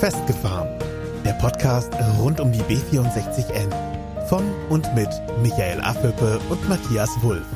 [0.00, 0.68] Festgefahren.
[1.24, 3.72] Der Podcast rund um die B64N.
[4.28, 5.08] Von und mit
[5.40, 7.46] Michael Affelpe und Matthias Wulff.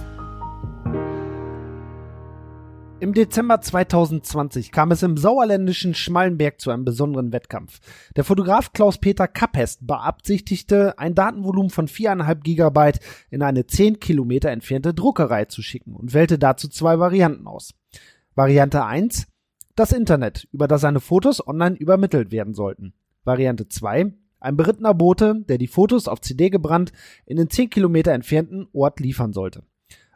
[2.98, 7.79] Im Dezember 2020 kam es im sauerländischen Schmallenberg zu einem besonderen Wettkampf.
[8.16, 14.95] Der Fotograf Klaus-Peter Kappest beabsichtigte, ein Datenvolumen von 4,5 Gigabyte in eine 10 Kilometer entfernte
[14.95, 17.75] Druckerei zu schicken und wählte dazu zwei Varianten aus.
[18.34, 19.27] Variante 1,
[19.81, 22.93] das Internet, über das seine Fotos online übermittelt werden sollten.
[23.25, 26.93] Variante 2, ein berittener Bote, der die Fotos auf CD gebrannt
[27.25, 29.62] in den 10 Kilometer entfernten Ort liefern sollte.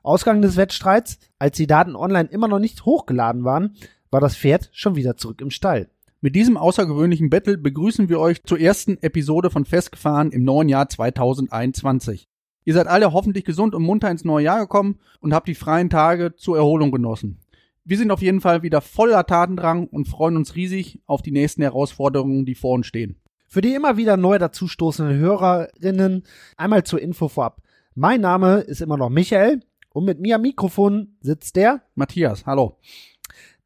[0.03, 3.75] Ausgang des Wettstreits, als die Daten online immer noch nicht hochgeladen waren,
[4.11, 5.89] war das Pferd schon wieder zurück im Stall.
[6.21, 10.91] Mit diesem außergewöhnlichen Battle begrüßen wir euch zur ersten Episode von Festgefahren im neuen Jahr
[10.91, 12.29] 2021.
[12.67, 15.89] Ihr seid alle hoffentlich gesund und munter ins neue Jahr gekommen und habt die freien
[15.89, 17.41] Tage zur Erholung genossen.
[17.87, 21.61] Wir sind auf jeden Fall wieder voller Tatendrang und freuen uns riesig auf die nächsten
[21.61, 23.21] Herausforderungen, die vor uns stehen.
[23.47, 26.23] Für die immer wieder neu dazustoßenden Hörerinnen
[26.57, 27.61] einmal zur Info vorab.
[27.95, 29.61] Mein Name ist immer noch Michael
[29.91, 32.79] und mit mir am Mikrofon sitzt der Matthias, hallo.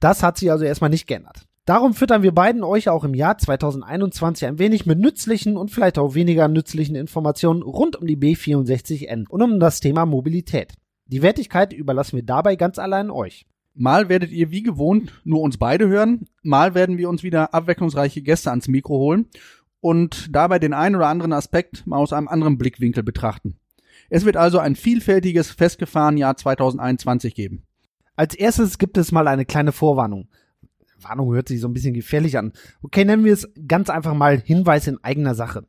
[0.00, 1.46] Das hat sich also erstmal nicht geändert.
[1.64, 5.96] Darum füttern wir beiden euch auch im Jahr 2021 ein wenig mit nützlichen und vielleicht
[5.96, 10.72] auch weniger nützlichen Informationen rund um die B64N und um das Thema Mobilität.
[11.06, 13.46] Die Wertigkeit überlassen wir dabei ganz allein euch.
[13.80, 18.22] Mal werdet ihr wie gewohnt nur uns beide hören, mal werden wir uns wieder abwechslungsreiche
[18.22, 19.26] Gäste ans Mikro holen
[19.80, 23.56] und dabei den einen oder anderen Aspekt mal aus einem anderen Blickwinkel betrachten.
[24.10, 27.62] Es wird also ein vielfältiges, festgefahren Jahr 2021 geben.
[28.16, 30.28] Als erstes gibt es mal eine kleine Vorwarnung.
[31.02, 32.52] Warnung hört sich so ein bisschen gefährlich an.
[32.82, 35.66] Okay, nennen wir es ganz einfach mal Hinweis in eigener Sache.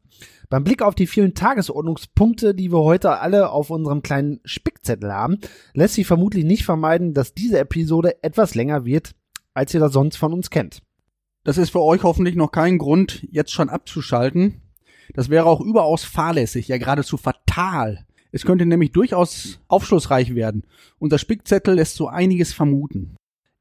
[0.50, 5.38] Beim Blick auf die vielen Tagesordnungspunkte, die wir heute alle auf unserem kleinen Spickzettel haben,
[5.74, 9.16] lässt sich vermutlich nicht vermeiden, dass diese Episode etwas länger wird,
[9.54, 10.82] als ihr das sonst von uns kennt.
[11.44, 14.62] Das ist für euch hoffentlich noch kein Grund, jetzt schon abzuschalten.
[15.14, 18.06] Das wäre auch überaus fahrlässig, ja geradezu fatal.
[18.32, 20.64] Es könnte nämlich durchaus aufschlussreich werden.
[21.00, 23.16] Unser Spickzettel lässt so einiges vermuten.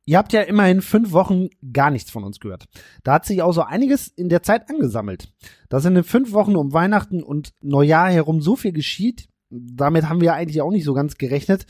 [0.08, 2.64] Ihr habt ja immerhin fünf Wochen gar nichts von uns gehört.
[3.04, 5.34] Da hat sich auch so einiges in der Zeit angesammelt.
[5.68, 10.22] Dass in den fünf Wochen um Weihnachten und Neujahr herum so viel geschieht, damit haben
[10.22, 11.66] wir eigentlich auch nicht so ganz gerechnet.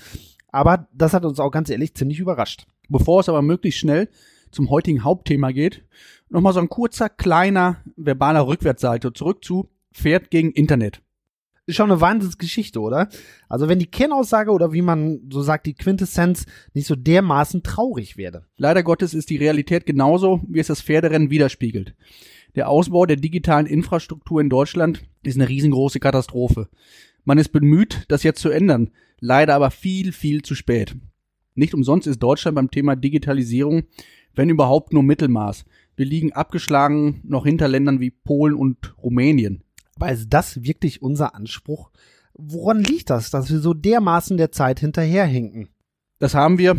[0.53, 2.69] Aber das hat uns auch ganz ehrlich ziemlich überrascht.
[2.88, 4.09] Bevor es aber möglichst schnell
[4.53, 5.84] zum heutigen Hauptthema geht,
[6.28, 11.03] nochmal so ein kurzer, kleiner, verbaler Rückwärtsseite zurück zu Pferd gegen Internet
[11.69, 13.09] ist schon eine Wahnsinnsgeschichte, oder?
[13.49, 18.17] Also wenn die Kernaussage oder wie man so sagt, die Quintessenz nicht so dermaßen traurig
[18.17, 18.47] werde.
[18.56, 21.95] Leider Gottes ist die Realität genauso, wie es das Pferderennen widerspiegelt.
[22.56, 26.69] Der Ausbau der digitalen Infrastruktur in Deutschland ist eine riesengroße Katastrophe.
[27.25, 28.91] Man ist bemüht, das jetzt zu ändern,
[29.21, 30.97] leider aber viel, viel zu spät.
[31.55, 33.83] Nicht umsonst ist Deutschland beim Thema Digitalisierung,
[34.35, 35.67] wenn überhaupt nur Mittelmaß.
[35.97, 39.65] Wir liegen abgeschlagen noch hinter Ländern wie Polen und Rumänien.
[40.00, 41.91] Aber ist das wirklich unser Anspruch?
[42.34, 45.70] Woran liegt das, dass wir so dermaßen der Zeit hinterherhinken?
[46.20, 46.76] Das haben wir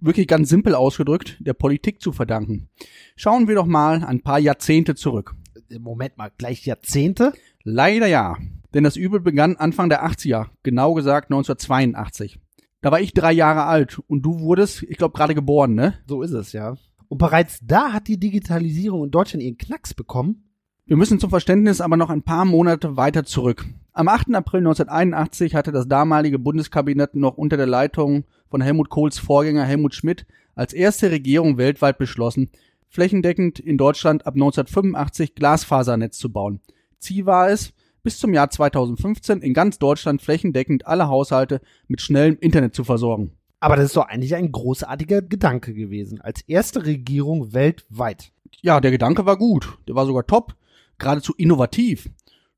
[0.00, 2.68] wirklich ganz simpel ausgedrückt der Politik zu verdanken.
[3.14, 5.36] Schauen wir doch mal ein paar Jahrzehnte zurück.
[5.78, 7.32] Moment mal, gleich Jahrzehnte?
[7.62, 8.36] Leider ja,
[8.74, 12.40] denn das Übel begann Anfang der 80er, genau gesagt 1982.
[12.80, 15.94] Da war ich drei Jahre alt und du wurdest, ich glaube, gerade geboren, ne?
[16.08, 16.76] So ist es, ja.
[17.06, 20.47] Und bereits da hat die Digitalisierung in Deutschland ihren Knacks bekommen.
[20.88, 23.66] Wir müssen zum Verständnis aber noch ein paar Monate weiter zurück.
[23.92, 24.34] Am 8.
[24.34, 29.94] April 1981 hatte das damalige Bundeskabinett noch unter der Leitung von Helmut Kohls Vorgänger Helmut
[29.94, 32.48] Schmidt als erste Regierung weltweit beschlossen,
[32.88, 36.60] flächendeckend in Deutschland ab 1985 Glasfasernetz zu bauen.
[36.98, 42.38] Ziel war es, bis zum Jahr 2015 in ganz Deutschland flächendeckend alle Haushalte mit schnellem
[42.40, 43.32] Internet zu versorgen.
[43.60, 48.32] Aber das ist doch eigentlich ein großartiger Gedanke gewesen, als erste Regierung weltweit.
[48.62, 50.54] Ja, der Gedanke war gut, der war sogar top
[50.98, 52.10] geradezu innovativ.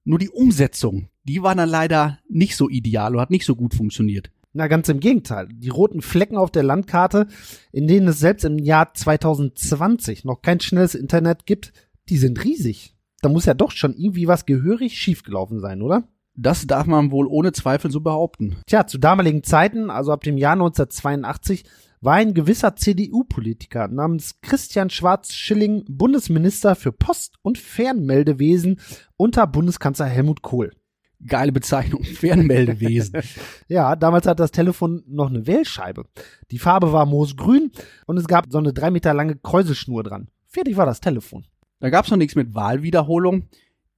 [0.05, 3.75] Nur die Umsetzung, die war dann leider nicht so ideal und hat nicht so gut
[3.75, 4.31] funktioniert.
[4.53, 5.49] Na, ganz im Gegenteil.
[5.53, 7.29] Die roten Flecken auf der Landkarte,
[7.71, 11.73] in denen es selbst im Jahr 2020 noch kein schnelles Internet gibt,
[12.09, 12.97] die sind riesig.
[13.23, 16.09] Da muss ja doch schon irgendwie was gehörig schiefgelaufen sein, oder?
[16.35, 18.57] Das darf man wohl ohne Zweifel so behaupten.
[18.67, 21.65] Tja, zu damaligen Zeiten, also ab dem Jahr 1982,
[22.01, 28.81] war ein gewisser CDU-Politiker namens Christian Schwarz-Schilling Bundesminister für Post- und Fernmeldewesen
[29.17, 30.73] unter Bundeskanzler Helmut Kohl.
[31.27, 33.21] Geile Bezeichnung, Fernmeldewesen.
[33.69, 36.07] ja, damals hat das Telefon noch eine Wählscheibe.
[36.51, 37.71] Die Farbe war moosgrün
[38.07, 40.29] und es gab so eine drei Meter lange Kräuselschnur dran.
[40.47, 41.45] Fertig war das Telefon.
[41.81, 43.49] Da gab's noch nichts mit Wahlwiederholung.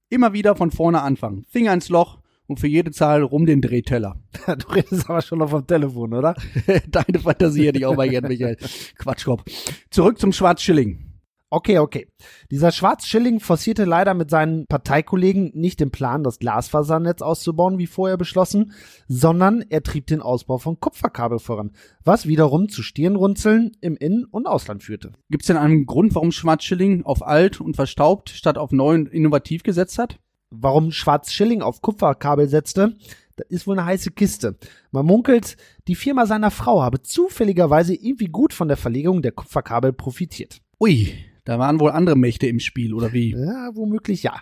[0.09, 1.45] Immer wieder von vorne anfangen.
[1.49, 2.19] Finger ins Loch,
[2.53, 4.15] und für jede Zahl rum den Drehteller.
[4.45, 6.35] du redest aber schon noch vom Telefon, oder?
[6.87, 8.57] Deine Fantasie hätte ich auch mal gern, Michael.
[8.97, 9.43] Quatschkopf.
[9.89, 11.09] Zurück zum Schwarzschilling.
[11.49, 12.07] Okay, okay.
[12.51, 18.17] Dieser Schwarzschilling forcierte leider mit seinen Parteikollegen nicht den Plan, das Glasfasernetz auszubauen, wie vorher
[18.17, 18.71] beschlossen,
[19.07, 21.71] sondern er trieb den Ausbau von Kupferkabel voran,
[22.03, 25.11] was wiederum zu Stirnrunzeln im In- und Ausland führte.
[25.29, 29.09] Gibt es denn einen Grund, warum Schwarzschilling auf alt und verstaubt statt auf neu und
[29.09, 30.19] innovativ gesetzt hat?
[30.55, 32.95] Warum Schwarzschilling auf Kupferkabel setzte,
[33.37, 34.55] das ist wohl eine heiße Kiste.
[34.91, 35.57] Man munkelt,
[35.87, 40.61] die Firma seiner Frau habe zufälligerweise irgendwie gut von der Verlegung der Kupferkabel profitiert.
[40.79, 41.11] Ui,
[41.43, 43.31] da waren wohl andere Mächte im Spiel, oder wie?
[43.31, 44.35] Ja, womöglich ja.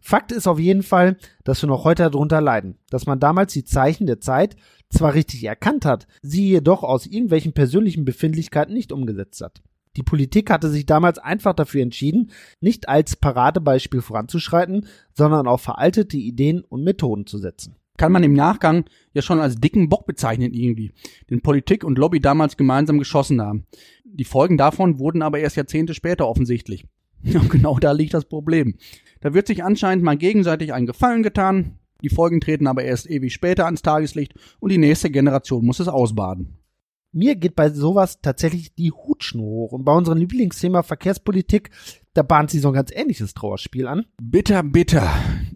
[0.00, 3.64] Fakt ist auf jeden Fall, dass wir noch heute darunter leiden, dass man damals die
[3.64, 4.54] Zeichen der Zeit
[4.88, 9.62] zwar richtig erkannt hat, sie jedoch aus irgendwelchen persönlichen Befindlichkeiten nicht umgesetzt hat.
[9.96, 16.18] Die Politik hatte sich damals einfach dafür entschieden, nicht als Paradebeispiel voranzuschreiten, sondern auf veraltete
[16.18, 17.76] Ideen und Methoden zu setzen.
[17.96, 18.84] Kann man im Nachgang
[19.14, 20.92] ja schon als dicken Bock bezeichnen irgendwie,
[21.30, 23.66] den Politik und Lobby damals gemeinsam geschossen haben.
[24.04, 26.86] Die Folgen davon wurden aber erst Jahrzehnte später offensichtlich.
[27.24, 28.76] Und genau da liegt das Problem.
[29.20, 33.32] Da wird sich anscheinend mal gegenseitig einen Gefallen getan, die Folgen treten aber erst ewig
[33.32, 36.58] später ans Tageslicht und die nächste Generation muss es ausbaden.
[37.12, 39.72] Mir geht bei sowas tatsächlich die Hutschnur hoch.
[39.72, 41.70] Und bei unserem Lieblingsthema Verkehrspolitik,
[42.14, 44.06] da bahnt sie so ein ganz ähnliches Trauerspiel an.
[44.20, 45.10] Bitter, bitter.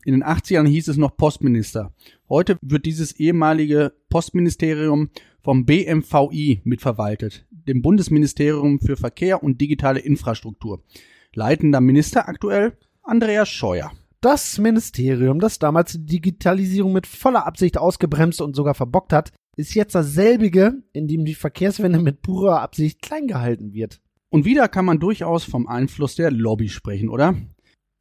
[0.05, 1.93] In den 80ern hieß es noch Postminister.
[2.29, 5.11] Heute wird dieses ehemalige Postministerium
[5.43, 10.83] vom BMVI mitverwaltet, dem Bundesministerium für Verkehr und digitale Infrastruktur.
[11.35, 13.93] Leitender Minister aktuell Andreas Scheuer.
[14.21, 19.75] Das Ministerium, das damals die Digitalisierung mit voller Absicht ausgebremst und sogar verbockt hat, ist
[19.75, 24.01] jetzt dasselbige, in dem die Verkehrswende mit purer Absicht klein gehalten wird.
[24.29, 27.37] Und wieder kann man durchaus vom Einfluss der Lobby sprechen, oder?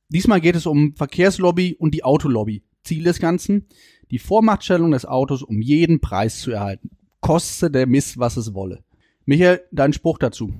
[0.09, 2.63] Diesmal geht es um Verkehrslobby und die Autolobby.
[2.83, 3.65] Ziel des Ganzen?
[4.11, 6.91] Die Vormachtstellung des Autos um jeden Preis zu erhalten.
[7.19, 8.83] Koste der Mist, was es wolle.
[9.25, 10.53] Michael, dein Spruch dazu.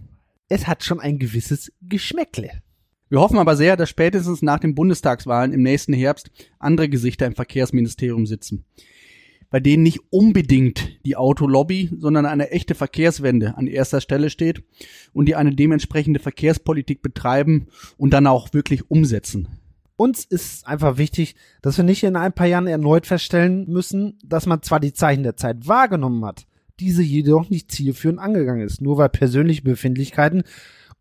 [0.50, 2.62] Es hat schon ein gewisses Geschmäckle.
[3.10, 7.36] Wir hoffen aber sehr, dass spätestens nach den Bundestagswahlen im nächsten Herbst andere Gesichter im
[7.36, 8.66] Verkehrsministerium sitzen
[9.50, 14.64] bei denen nicht unbedingt die Autolobby, sondern eine echte Verkehrswende an erster Stelle steht
[15.14, 17.68] und die eine dementsprechende Verkehrspolitik betreiben
[17.98, 19.48] und dann auch wirklich umsetzen.
[19.96, 24.46] Uns ist einfach wichtig, dass wir nicht in ein paar Jahren erneut feststellen müssen, dass
[24.46, 26.46] man zwar die Zeichen der Zeit wahrgenommen hat,
[26.80, 30.44] diese jedoch nicht zielführend angegangen ist, nur weil persönliche Befindlichkeiten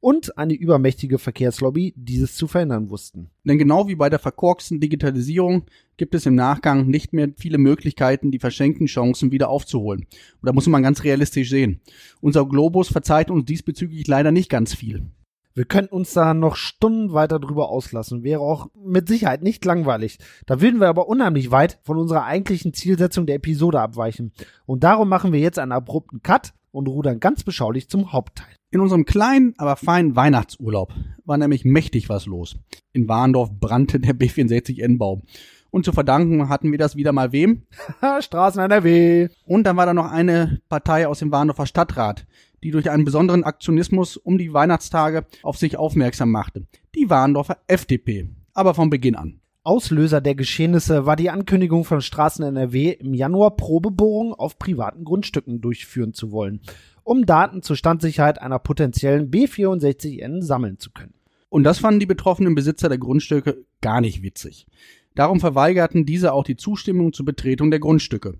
[0.00, 3.30] und eine übermächtige Verkehrslobby dieses zu verhindern wussten.
[3.44, 5.64] Denn genau wie bei der verkorksten Digitalisierung
[5.96, 10.02] gibt es im Nachgang nicht mehr viele Möglichkeiten, die verschenkten Chancen wieder aufzuholen.
[10.02, 11.80] Und da muss man ganz realistisch sehen.
[12.20, 15.06] Unser Globus verzeiht uns diesbezüglich leider nicht ganz viel.
[15.54, 20.20] Wir könnten uns da noch Stunden weiter drüber auslassen, wäre auch mit Sicherheit nicht langweilig.
[20.46, 24.32] Da würden wir aber unheimlich weit von unserer eigentlichen Zielsetzung der Episode abweichen.
[24.66, 28.57] Und darum machen wir jetzt einen abrupten Cut und rudern ganz beschaulich zum Hauptteil.
[28.70, 30.92] In unserem kleinen, aber feinen Weihnachtsurlaub
[31.24, 32.56] war nämlich mächtig was los.
[32.92, 35.22] In Warndorf brannte der B64N-Baum.
[35.70, 37.62] Und zu verdanken hatten wir das wieder mal wem?
[38.20, 39.28] Straßen NRW.
[39.46, 42.26] Und dann war da noch eine Partei aus dem Warndorfer Stadtrat,
[42.62, 46.66] die durch einen besonderen Aktionismus um die Weihnachtstage auf sich aufmerksam machte.
[46.94, 48.28] Die Warndorfer FDP.
[48.52, 49.40] Aber von Beginn an.
[49.62, 55.60] Auslöser der Geschehnisse war die Ankündigung von Straßen NRW, im Januar Probebohrungen auf privaten Grundstücken
[55.60, 56.60] durchführen zu wollen
[57.08, 61.14] um Daten zur Standsicherheit einer potenziellen B64N sammeln zu können.
[61.48, 64.66] Und das fanden die betroffenen Besitzer der Grundstücke gar nicht witzig.
[65.14, 68.34] Darum verweigerten diese auch die Zustimmung zur Betretung der Grundstücke.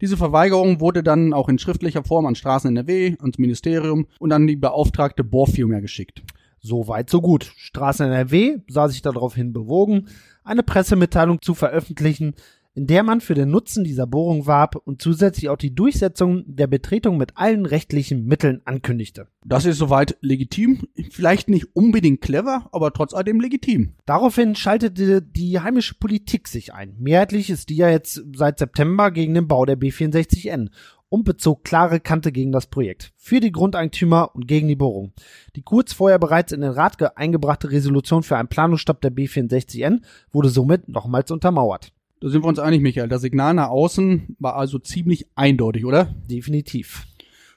[0.00, 4.46] Diese Verweigerung wurde dann auch in schriftlicher Form an Straßen NRW, ans Ministerium und an
[4.46, 6.22] die beauftragte Bohrfirma geschickt.
[6.60, 7.52] So weit, so gut.
[7.56, 10.06] Straßen NRW sah sich daraufhin bewogen,
[10.44, 12.34] eine Pressemitteilung zu veröffentlichen,
[12.74, 16.66] in der man für den Nutzen dieser Bohrung warb und zusätzlich auch die Durchsetzung der
[16.66, 19.28] Betretung mit allen rechtlichen Mitteln ankündigte.
[19.44, 23.94] Das ist soweit legitim, vielleicht nicht unbedingt clever, aber trotz alledem legitim.
[24.06, 26.96] Daraufhin schaltete die heimische Politik sich ein.
[26.98, 30.70] Mehrheitlich ist die ja jetzt seit September gegen den Bau der B64N
[31.14, 35.12] und bezog klare Kante gegen das Projekt, für die Grundeigentümer und gegen die Bohrung.
[35.54, 40.00] Die kurz vorher bereits in den Rat eingebrachte Resolution für einen Planungsstopp der B64N
[40.32, 41.93] wurde somit nochmals untermauert.
[42.24, 43.10] Da sind wir uns einig, Michael.
[43.10, 46.06] Das Signal nach außen war also ziemlich eindeutig, oder?
[46.30, 47.06] Definitiv.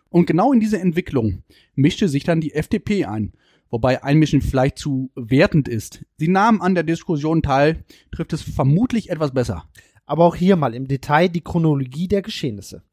[0.10, 1.44] Und genau in diese Entwicklung
[1.76, 3.32] mischte sich dann die FDP ein.
[3.70, 6.04] Wobei Einmischen vielleicht zu wertend ist.
[6.18, 9.64] Sie nahm an der Diskussion teil, trifft es vermutlich etwas besser.
[10.06, 12.84] Aber auch hier mal im Detail die Chronologie der Geschehnisse.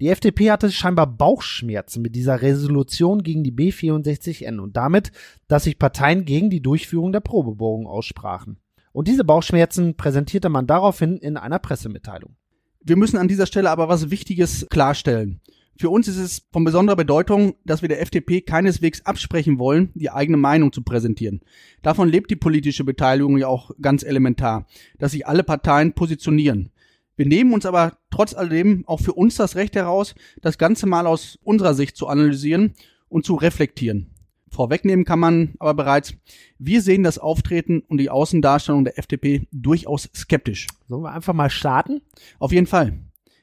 [0.00, 5.12] Die FDP hatte scheinbar Bauchschmerzen mit dieser Resolution gegen die B64N und damit,
[5.46, 8.56] dass sich Parteien gegen die Durchführung der Probebohrung aussprachen.
[8.92, 12.36] Und diese Bauchschmerzen präsentierte man daraufhin in einer Pressemitteilung.
[12.84, 15.40] Wir müssen an dieser Stelle aber was Wichtiges klarstellen.
[15.78, 20.10] Für uns ist es von besonderer Bedeutung, dass wir der FDP keineswegs absprechen wollen, die
[20.10, 21.40] eigene Meinung zu präsentieren.
[21.82, 24.66] Davon lebt die politische Beteiligung ja auch ganz elementar,
[24.98, 26.70] dass sich alle Parteien positionieren.
[27.16, 31.06] Wir nehmen uns aber trotz alledem auch für uns das Recht heraus, das Ganze mal
[31.06, 32.74] aus unserer Sicht zu analysieren
[33.08, 34.10] und zu reflektieren.
[34.52, 36.14] Vorwegnehmen kann man aber bereits,
[36.58, 40.66] wir sehen das Auftreten und die Außendarstellung der FDP durchaus skeptisch.
[40.88, 42.02] Sollen wir einfach mal starten?
[42.38, 42.98] Auf jeden Fall.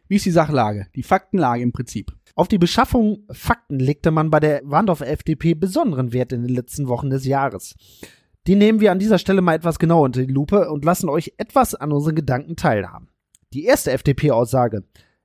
[0.08, 0.88] Wie ist die Sachlage?
[0.96, 2.14] Die Faktenlage im Prinzip.
[2.36, 6.88] Auf die Beschaffung Fakten legte man bei der Wandorf FDP besonderen Wert in den letzten
[6.88, 7.76] Wochen des Jahres.
[8.48, 11.34] Die nehmen wir an dieser Stelle mal etwas genauer unter die Lupe und lassen euch
[11.38, 13.10] etwas an unseren Gedanken teilhaben.
[13.54, 14.84] Die erste FDP-Aussage.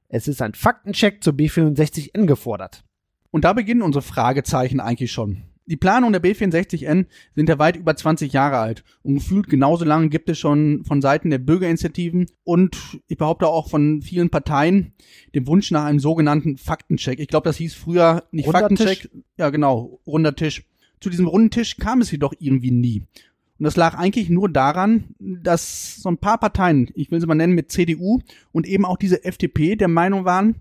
[0.08, 2.84] Es ist ein Faktencheck zur B64N gefordert.
[3.30, 5.44] Und da beginnen unsere Fragezeichen eigentlich schon.
[5.66, 10.10] Die Planungen der B64N sind ja weit über 20 Jahre alt und gefühlt genauso lange
[10.10, 14.92] gibt es schon von Seiten der Bürgerinitiativen und ich behaupte auch von vielen Parteien
[15.34, 17.18] den Wunsch nach einem sogenannten Faktencheck.
[17.18, 19.10] Ich glaube, das hieß früher nicht Runder Faktencheck, Tisch?
[19.38, 20.64] ja genau, runder Tisch.
[21.00, 23.06] Zu diesem runden Tisch kam es jedoch irgendwie nie.
[23.58, 27.34] Und das lag eigentlich nur daran, dass so ein paar Parteien, ich will sie mal
[27.36, 28.20] nennen mit CDU
[28.52, 30.56] und eben auch diese FDP der Meinung waren,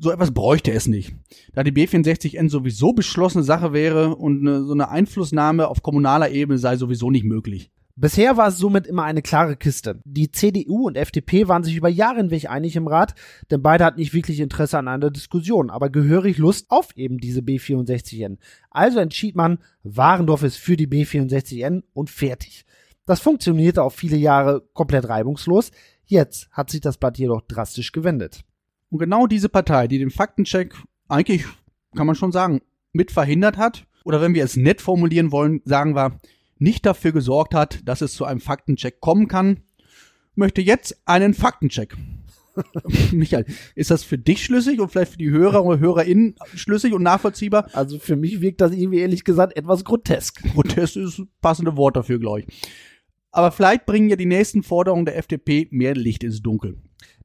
[0.00, 1.14] so etwas bräuchte es nicht.
[1.52, 6.58] Da die B64N sowieso beschlossene Sache wäre und eine, so eine Einflussnahme auf kommunaler Ebene
[6.58, 7.70] sei sowieso nicht möglich.
[7.96, 10.00] Bisher war es somit immer eine klare Kiste.
[10.06, 13.14] Die CDU und FDP waren sich über Jahre hinweg einig im Rat,
[13.50, 17.40] denn beide hatten nicht wirklich Interesse an einer Diskussion, aber gehörig Lust auf eben diese
[17.40, 18.38] B64N.
[18.70, 22.64] Also entschied man, Warendorf ist für die B64N und fertig.
[23.04, 25.70] Das funktionierte auch viele Jahre komplett reibungslos.
[26.06, 28.44] Jetzt hat sich das Blatt jedoch drastisch gewendet.
[28.90, 30.74] Und genau diese Partei, die den Faktencheck
[31.08, 31.44] eigentlich,
[31.96, 32.60] kann man schon sagen,
[32.92, 36.18] mit verhindert hat, oder wenn wir es nett formulieren wollen, sagen wir,
[36.58, 39.62] nicht dafür gesorgt hat, dass es zu einem Faktencheck kommen kann,
[40.34, 41.96] möchte jetzt einen Faktencheck.
[43.12, 47.02] Michael, ist das für dich schlüssig und vielleicht für die Hörer oder HörerInnen schlüssig und
[47.02, 47.68] nachvollziehbar?
[47.72, 50.42] Also für mich wirkt das irgendwie ehrlich gesagt etwas grotesk.
[50.54, 52.46] Protest ist das passende Wort dafür, glaube ich.
[53.30, 56.78] Aber vielleicht bringen ja die nächsten Forderungen der FDP mehr Licht ins Dunkel.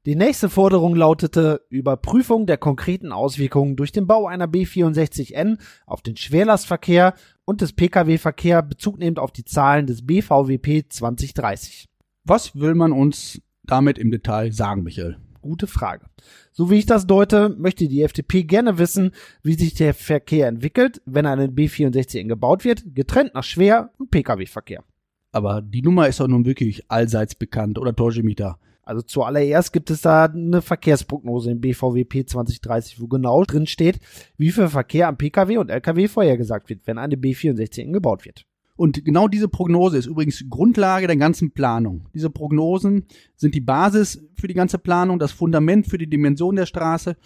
[0.06, 6.16] Die nächste Forderung lautete Überprüfung der konkreten Auswirkungen durch den Bau einer B64N auf den
[6.16, 11.88] Schwerlastverkehr und des Pkw-Verkehr bezugnehmend auf die Zahlen des BVWP 2030.
[12.22, 15.16] Was will man uns damit im Detail sagen, Michael?
[15.42, 16.06] Gute Frage.
[16.52, 19.10] So wie ich das deute, möchte die FDP gerne wissen,
[19.42, 24.84] wie sich der Verkehr entwickelt, wenn eine B64N gebaut wird, getrennt nach Schwer- und Pkw-Verkehr.
[25.32, 28.60] Aber die Nummer ist doch nun wirklich allseits bekannt, oder täusche ich mich da?
[28.86, 33.98] Also zuallererst gibt es da eine Verkehrsprognose im BVWP 2030, wo genau drin steht,
[34.38, 38.46] wie viel Verkehr am Pkw und Lkw vorhergesagt wird, wenn eine B64 gebaut wird.
[38.76, 42.08] Und genau diese Prognose ist übrigens Grundlage der ganzen Planung.
[42.14, 46.66] Diese Prognosen sind die Basis für die ganze Planung, das Fundament für die Dimension der
[46.66, 47.16] Straße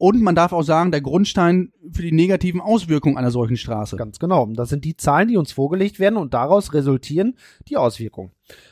[0.00, 3.96] und man darf auch sagen, der Grundstein für die negativen Auswirkungen einer solchen Straße.
[3.96, 4.46] Ganz genau.
[4.46, 7.36] Das sind die Zahlen, die uns vorgelegt werden und daraus resultieren
[7.68, 8.30] die Auswirkungen.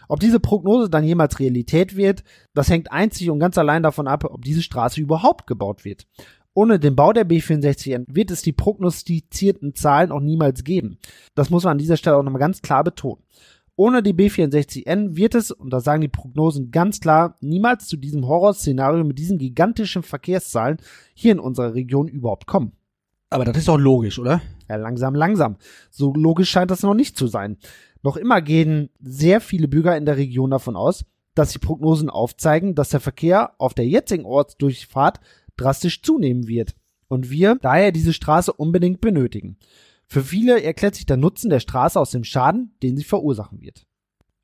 [0.08, 4.24] Ob diese Prognose dann jemals Realität wird, das hängt einzig und ganz allein davon ab,
[4.24, 6.06] ob diese Straße überhaupt gebaut wird.
[6.54, 10.98] Ohne den Bau der B64 wird es die prognostizierten Zahlen auch niemals geben.
[11.34, 13.22] Das muss man an dieser Stelle auch nochmal ganz klar betonen.
[13.78, 18.26] Ohne die B64N wird es, und da sagen die Prognosen ganz klar, niemals zu diesem
[18.26, 20.78] Horrorszenario mit diesen gigantischen Verkehrszahlen
[21.14, 22.72] hier in unserer Region überhaupt kommen.
[23.30, 24.42] Aber das ist doch logisch, oder?
[24.68, 25.58] Ja, langsam, langsam.
[25.90, 27.56] So logisch scheint das noch nicht zu sein.
[28.02, 31.04] Noch immer gehen sehr viele Bürger in der Region davon aus,
[31.36, 35.20] dass die Prognosen aufzeigen, dass der Verkehr auf der jetzigen Ortsdurchfahrt
[35.56, 36.74] drastisch zunehmen wird
[37.06, 39.56] und wir daher diese Straße unbedingt benötigen.
[40.10, 43.86] Für viele erklärt sich der Nutzen der Straße aus dem Schaden, den sie verursachen wird.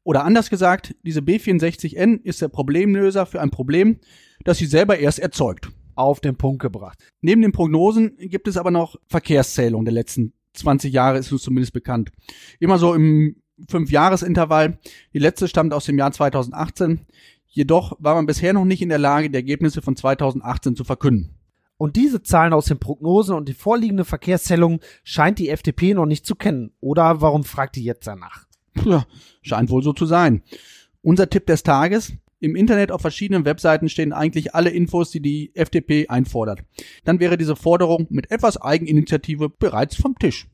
[0.03, 3.99] Oder anders gesagt, diese B64N ist der Problemlöser für ein Problem,
[4.45, 5.71] das sie selber erst erzeugt.
[5.97, 6.99] Auf den Punkt gebracht.
[7.21, 11.73] Neben den Prognosen gibt es aber noch Verkehrszählungen der letzten 20 Jahre, ist uns zumindest
[11.73, 12.11] bekannt.
[12.59, 13.37] Immer so im
[13.69, 14.79] Fünf-Jahres-Intervall.
[15.15, 17.07] Die letzte stammt aus dem Jahr 2018.
[17.47, 21.39] Jedoch war man bisher noch nicht in der Lage, die Ergebnisse von 2018 zu verkünden.
[21.85, 26.25] Und diese Zahlen aus den Prognosen und die vorliegende Verkehrszählung scheint die FDP noch nicht
[26.25, 26.73] zu kennen.
[26.81, 28.47] Oder warum fragt die jetzt danach?
[28.87, 29.05] Ja,
[29.43, 30.41] scheint wohl so zu sein.
[31.03, 32.15] Unser Tipp des Tages.
[32.41, 36.65] Im Internet auf verschiedenen Webseiten stehen eigentlich alle Infos, die die FDP einfordert.
[37.05, 40.49] Dann wäre diese Forderung mit etwas Eigeninitiative bereits vom Tisch.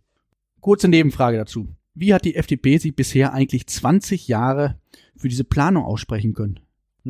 [0.61, 1.69] Kurze Nebenfrage dazu.
[1.95, 4.81] Wie hat die FDP sich bisher eigentlich 20 Jahre
[5.17, 6.59] für diese Planung aussprechen können?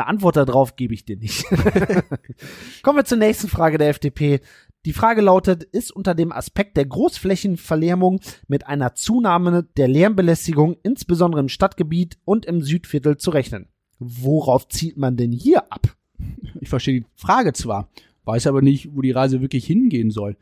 [0.01, 1.45] Eine Antwort darauf gebe ich dir nicht.
[2.83, 4.41] Kommen wir zur nächsten Frage der FDP.
[4.87, 11.43] Die Frage lautet, ist unter dem Aspekt der Großflächenverlärmung mit einer Zunahme der Lärmbelästigung, insbesondere
[11.43, 13.69] im Stadtgebiet und im Südviertel, zu rechnen?
[13.99, 15.95] Worauf zielt man denn hier ab?
[16.63, 17.91] Ich verstehe die Frage zwar,
[18.25, 20.39] weiß aber nicht, wo die Reise wirklich hingehen soll.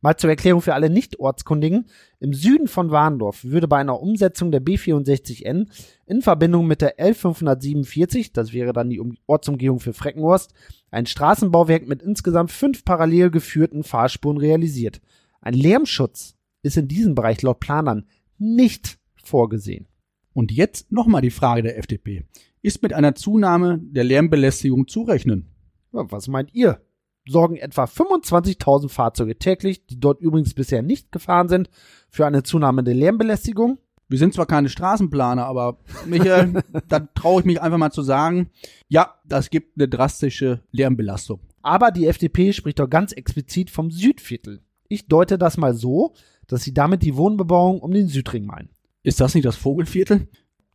[0.00, 1.86] Mal zur Erklärung für alle Nicht-Ortskundigen.
[2.20, 5.66] Im Süden von Warndorf würde bei einer Umsetzung der B64N
[6.06, 10.52] in Verbindung mit der L547, das wäre dann die Ortsumgehung für Freckenhorst,
[10.90, 15.00] ein Straßenbauwerk mit insgesamt fünf parallel geführten Fahrspuren realisiert.
[15.40, 18.06] Ein Lärmschutz ist in diesem Bereich laut Planern
[18.38, 19.86] nicht vorgesehen.
[20.32, 22.24] Und jetzt nochmal die Frage der FDP.
[22.62, 25.48] Ist mit einer Zunahme der Lärmbelästigung zu rechnen?
[25.90, 26.80] Was meint ihr?
[27.28, 31.70] Sorgen etwa 25.000 Fahrzeuge täglich, die dort übrigens bisher nicht gefahren sind,
[32.08, 33.78] für eine Zunahme der Lärmbelästigung.
[34.08, 38.50] Wir sind zwar keine Straßenplaner, aber Michael, da traue ich mich einfach mal zu sagen,
[38.88, 41.40] ja, das gibt eine drastische Lärmbelastung.
[41.62, 44.62] Aber die FDP spricht doch ganz explizit vom Südviertel.
[44.88, 46.14] Ich deute das mal so,
[46.46, 48.70] dass sie damit die Wohnbebauung um den Südring meinen.
[49.02, 50.28] Ist das nicht das Vogelviertel?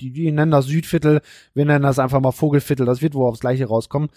[0.03, 1.21] Die, die nennen das Südviertel,
[1.53, 4.09] wir nennen das einfach mal Vogelviertel, das wird wohl aufs gleiche rauskommen.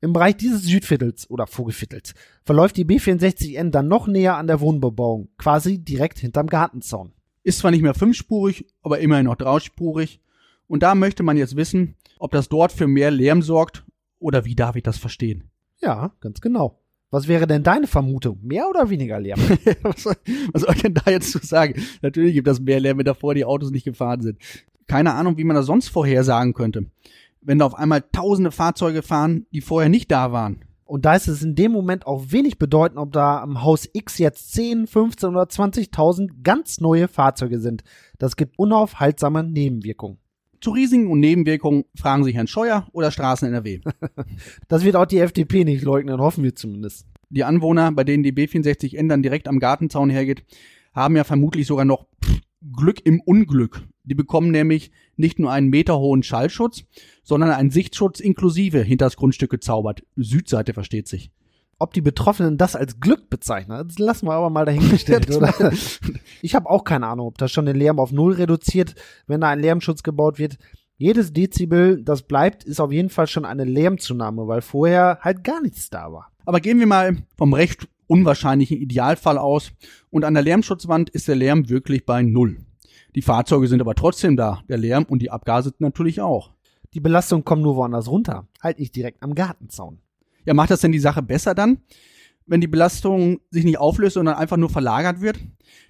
[0.00, 5.28] Im Bereich dieses Südviertels oder Vogelviertels verläuft die B64N dann noch näher an der Wohnbebauung,
[5.38, 7.12] quasi direkt hinterm Gartenzaun.
[7.42, 10.20] Ist zwar nicht mehr fünfspurig, aber immerhin noch dreispurig.
[10.66, 13.84] Und da möchte man jetzt wissen, ob das dort für mehr Lärm sorgt
[14.18, 15.50] oder wie darf ich das verstehen?
[15.82, 16.80] Ja, ganz genau.
[17.10, 18.40] Was wäre denn deine Vermutung?
[18.42, 19.38] Mehr oder weniger Lärm?
[19.82, 20.16] was, soll,
[20.52, 21.80] was soll ich denn da jetzt zu sagen?
[22.02, 24.38] Natürlich gibt das mehr Lärm, wenn davor die Autos nicht gefahren sind
[24.86, 26.86] keine Ahnung, wie man das sonst vorhersagen könnte.
[27.40, 30.64] Wenn da auf einmal tausende Fahrzeuge fahren, die vorher nicht da waren.
[30.86, 34.18] Und da ist es in dem Moment auch wenig bedeutend, ob da am Haus X
[34.18, 37.82] jetzt 10, 15 oder 20.000 ganz neue Fahrzeuge sind.
[38.18, 40.18] Das gibt unaufhaltsame Nebenwirkungen.
[40.60, 43.80] Zu Risiken und Nebenwirkungen fragen sich Herrn Scheuer oder Straßen NRW.
[44.68, 47.06] das wird auch die FDP nicht leugnen, hoffen wir zumindest.
[47.28, 50.44] Die Anwohner, bei denen die B64N dann direkt am Gartenzaun hergeht,
[50.94, 52.06] haben ja vermutlich sogar noch
[52.74, 53.82] Glück im Unglück.
[54.04, 56.84] Die bekommen nämlich nicht nur einen meterhohen Schallschutz,
[57.22, 60.02] sondern einen Sichtschutz inklusive hinter das Grundstück gezaubert.
[60.16, 61.30] Südseite versteht sich.
[61.78, 65.72] Ob die Betroffenen das als Glück bezeichnen, das lassen wir aber mal dahingestellt, oder?
[66.40, 68.94] Ich habe auch keine Ahnung, ob das schon den Lärm auf Null reduziert,
[69.26, 70.58] wenn da ein Lärmschutz gebaut wird.
[70.96, 75.60] Jedes Dezibel, das bleibt, ist auf jeden Fall schon eine Lärmzunahme, weil vorher halt gar
[75.60, 76.30] nichts da war.
[76.44, 79.72] Aber gehen wir mal vom recht unwahrscheinlichen Idealfall aus
[80.10, 82.58] und an der Lärmschutzwand ist der Lärm wirklich bei Null.
[83.14, 86.50] Die Fahrzeuge sind aber trotzdem da, der Lärm und die Abgase natürlich auch.
[86.94, 89.98] Die Belastung kommt nur woanders runter, halt nicht direkt am Gartenzaun.
[90.46, 91.78] Ja, macht das denn die Sache besser dann?
[92.46, 95.38] Wenn die Belastung sich nicht auflöst, sondern einfach nur verlagert wird,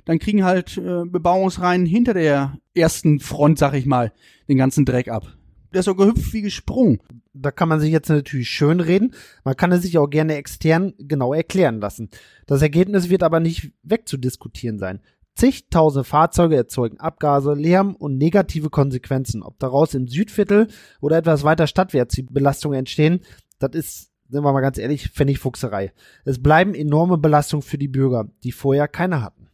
[0.04, 4.12] dann kriegen halt äh, Bebauungsreihen hinter der ersten Front, sag ich mal,
[4.48, 5.26] den ganzen Dreck ab.
[5.72, 7.00] Der ist so gehüpft wie gesprungen.
[7.32, 9.14] Da kann man sich jetzt natürlich schön reden.
[9.42, 12.10] Man kann es sich auch gerne extern genau erklären lassen.
[12.46, 15.00] Das Ergebnis wird aber nicht wegzudiskutieren sein.
[15.34, 19.42] Zigtausende Fahrzeuge erzeugen Abgase, Lärm und negative Konsequenzen.
[19.42, 20.68] Ob daraus im Südviertel
[21.00, 23.20] oder etwas weiter stadtwärts die Belastungen entstehen,
[23.58, 25.92] das ist, sind wir mal ganz ehrlich, Pfennigfuchserei.
[26.24, 29.48] Es bleiben enorme Belastungen für die Bürger, die vorher keine hatten.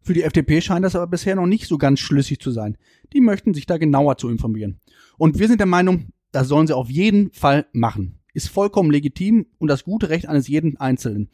[0.00, 2.78] Für die FDP scheint das aber bisher noch nicht so ganz schlüssig zu sein.
[3.12, 4.80] Die möchten sich da genauer zu informieren.
[5.18, 8.20] Und wir sind der Meinung, das sollen sie auf jeden Fall machen.
[8.32, 11.30] Ist vollkommen legitim und das gute Recht eines jeden Einzelnen.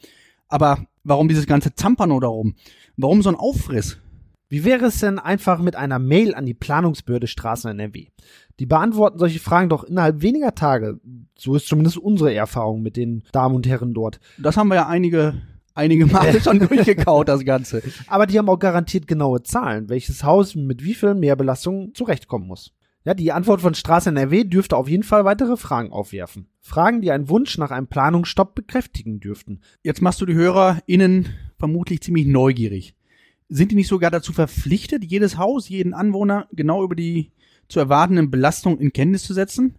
[0.52, 2.54] Aber warum dieses ganze Zampano darum?
[2.98, 3.96] Warum so ein Auffriss?
[4.50, 8.08] Wie wäre es denn einfach mit einer Mail an die Planungsbehörde Straßen NRW?
[8.60, 11.00] Die beantworten solche Fragen doch innerhalb weniger Tage.
[11.38, 14.20] So ist zumindest unsere Erfahrung mit den Damen und Herren dort.
[14.36, 15.40] Das haben wir ja einige
[15.74, 17.82] einige Male schon durchgekaut, das Ganze.
[18.06, 22.74] Aber die haben auch garantiert genaue Zahlen, welches Haus mit wie viel Mehrbelastung zurechtkommen muss.
[23.04, 26.46] Ja, die Antwort von Straße NRW dürfte auf jeden Fall weitere Fragen aufwerfen.
[26.60, 29.60] Fragen, die einen Wunsch nach einem Planungsstopp bekräftigen dürften.
[29.82, 32.94] Jetzt machst du die HörerInnen vermutlich ziemlich neugierig.
[33.48, 37.32] Sind die nicht sogar dazu verpflichtet, jedes Haus, jeden Anwohner genau über die
[37.68, 39.74] zu erwartenden Belastungen in Kenntnis zu setzen?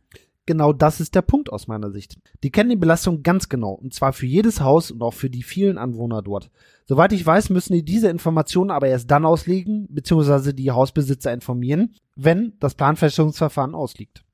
[0.45, 2.17] Genau das ist der Punkt aus meiner Sicht.
[2.43, 5.43] Die kennen die Belastung ganz genau, und zwar für jedes Haus und auch für die
[5.43, 6.51] vielen Anwohner dort.
[6.85, 11.95] Soweit ich weiß, müssen die diese Informationen aber erst dann auslegen, beziehungsweise die Hausbesitzer informieren,
[12.17, 14.25] wenn das Planfeststellungsverfahren ausliegt.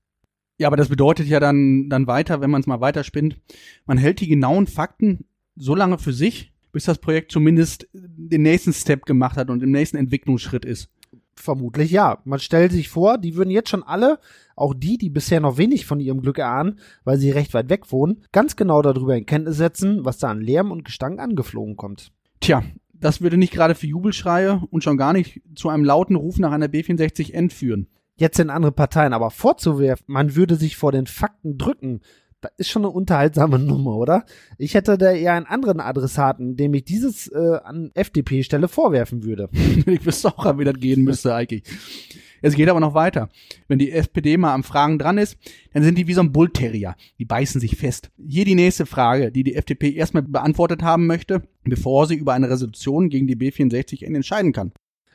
[0.58, 3.40] Ja, aber das bedeutet ja dann, dann weiter, wenn man es mal weiterspinnt,
[3.86, 8.74] man hält die genauen Fakten so lange für sich, bis das Projekt zumindest den nächsten
[8.74, 10.90] Step gemacht hat und im nächsten Entwicklungsschritt ist.
[11.42, 12.20] Vermutlich ja.
[12.26, 14.20] Man stellt sich vor, die würden jetzt schon alle,
[14.58, 17.94] auch die, die bisher noch wenig von ihrem Glück erahnen, weil sie recht weit weg
[17.94, 22.12] wohnen, ganz genau darüber in Kenntnis setzen, was da an Lärm und Gestank angeflogen kommt.
[22.42, 22.62] Tja,
[22.94, 26.52] das würde nicht gerade für Jubelschreie und schon gar nicht zu einem lauten Ruf nach
[26.52, 27.88] einer B64N führen.
[28.18, 32.02] Jetzt sind andere Parteien aber vorzuwerfen, man würde sich vor den Fakten drücken,
[32.42, 34.26] das ist schon eine unterhaltsame Nummer, oder?
[34.58, 39.50] Ich hätte da eher einen anderen Adressaten, dem ich dieses äh, an FDP-Stelle vorwerfen würde.
[39.54, 41.64] ich wüsste auch, wie das gehen müsste eigentlich.
[42.42, 43.30] Es geht aber noch weiter.
[43.68, 45.38] Wenn die SPD mal am Fragen dran ist,
[45.74, 46.96] dann sind die wie so ein Bullterrier.
[47.18, 48.12] Die beißen sich fest.
[48.18, 52.50] Hier die nächste Frage, die die FDP erstmal beantwortet haben möchte, bevor sie über eine
[52.50, 54.72] Resolution gegen die B64N entscheiden kann.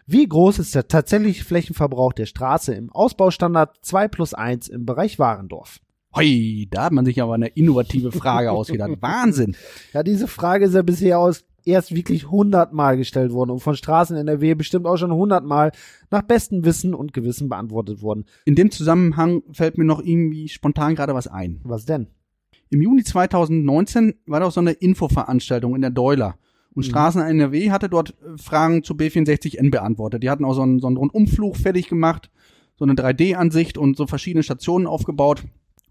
[0.06, 5.18] Wie groß ist der tatsächliche Flächenverbrauch der Straße im Ausbaustandard 2 plus 1 im Bereich
[5.18, 5.80] Warendorf?
[6.16, 8.92] Hoi, da hat man sich aber eine innovative Frage ausgedacht.
[9.00, 9.57] Wahnsinn.
[9.92, 14.16] Ja, diese Frage ist ja bisher aus erst wirklich hundertmal gestellt worden und von Straßen
[14.16, 15.72] NRW bestimmt auch schon hundertmal
[16.11, 18.27] nach bestem Wissen und Gewissen beantwortet worden.
[18.44, 21.61] In dem Zusammenhang fällt mir noch irgendwie spontan gerade was ein.
[21.64, 22.09] Was denn?
[22.70, 26.37] Im Juni 2019 war doch so eine Infoveranstaltung in der Deuler.
[26.74, 26.90] Und Mhm.
[26.90, 30.22] Straßen NRW hatte dort äh, Fragen zu B64N beantwortet.
[30.22, 32.31] Die hatten auch so einen, so einen Rundumflug fertig gemacht,
[32.77, 35.44] so eine 3D-Ansicht und so verschiedene Stationen aufgebaut.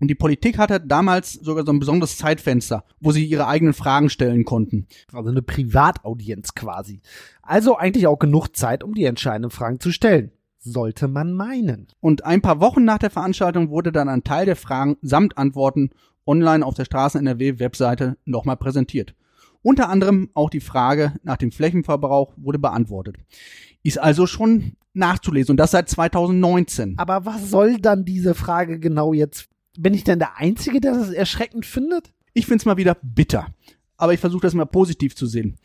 [0.04, 4.10] Und die Politik hatte damals sogar so ein besonderes Zeitfenster, wo sie ihre eigenen Fragen
[4.10, 4.86] stellen konnten.
[5.14, 7.00] Also eine Privataudienz quasi.
[7.42, 10.34] Also eigentlich auch genug Zeit, um die entscheidenden Fragen zu stellen.
[10.60, 11.88] Sollte man meinen.
[12.02, 15.92] Und ein paar Wochen nach der Veranstaltung wurde dann ein Teil der Fragen samt Antworten
[16.26, 19.16] online auf der Straßen NRW Webseite nochmal präsentiert.
[19.62, 23.16] Unter anderem auch die Frage nach dem Flächenverbrauch wurde beantwortet.
[23.84, 26.96] Ist also schon nachzulesen und das seit 2019.
[26.98, 29.48] Aber was soll dann diese Frage genau jetzt?
[29.78, 32.14] Bin ich denn der Einzige, der das erschreckend findet?
[32.34, 33.48] Ich find's mal wieder bitter.
[33.98, 35.58] Aber ich versuche das mal positiv zu sehen.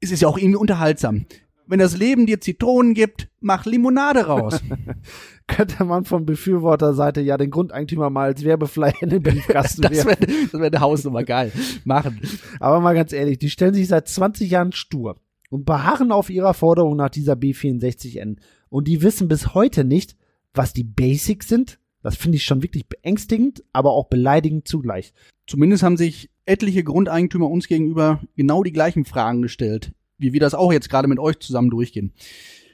[0.00, 1.26] Es ist ja auch irgendwie unterhaltsam.
[1.66, 4.60] Wenn das Leben dir Zitronen gibt, mach Limonade raus.
[5.46, 10.16] Könnte man von Befürworterseite ja den Grundeigentümer mal als Werbeflyer in den Briefkasten Das wäre
[10.16, 11.52] das wär eine Hausnummer geil.
[11.84, 12.20] Machen.
[12.58, 15.16] Aber mal ganz ehrlich, die stellen sich seit 20 Jahren stur
[15.50, 18.36] und beharren auf ihrer Forderung nach dieser B64N.
[18.68, 20.16] Und die wissen bis heute nicht,
[20.54, 21.79] was die Basics sind.
[22.02, 25.12] Das finde ich schon wirklich beängstigend, aber auch beleidigend zugleich.
[25.46, 30.54] Zumindest haben sich etliche Grundeigentümer uns gegenüber genau die gleichen Fragen gestellt, wie wir das
[30.54, 32.12] auch jetzt gerade mit euch zusammen durchgehen.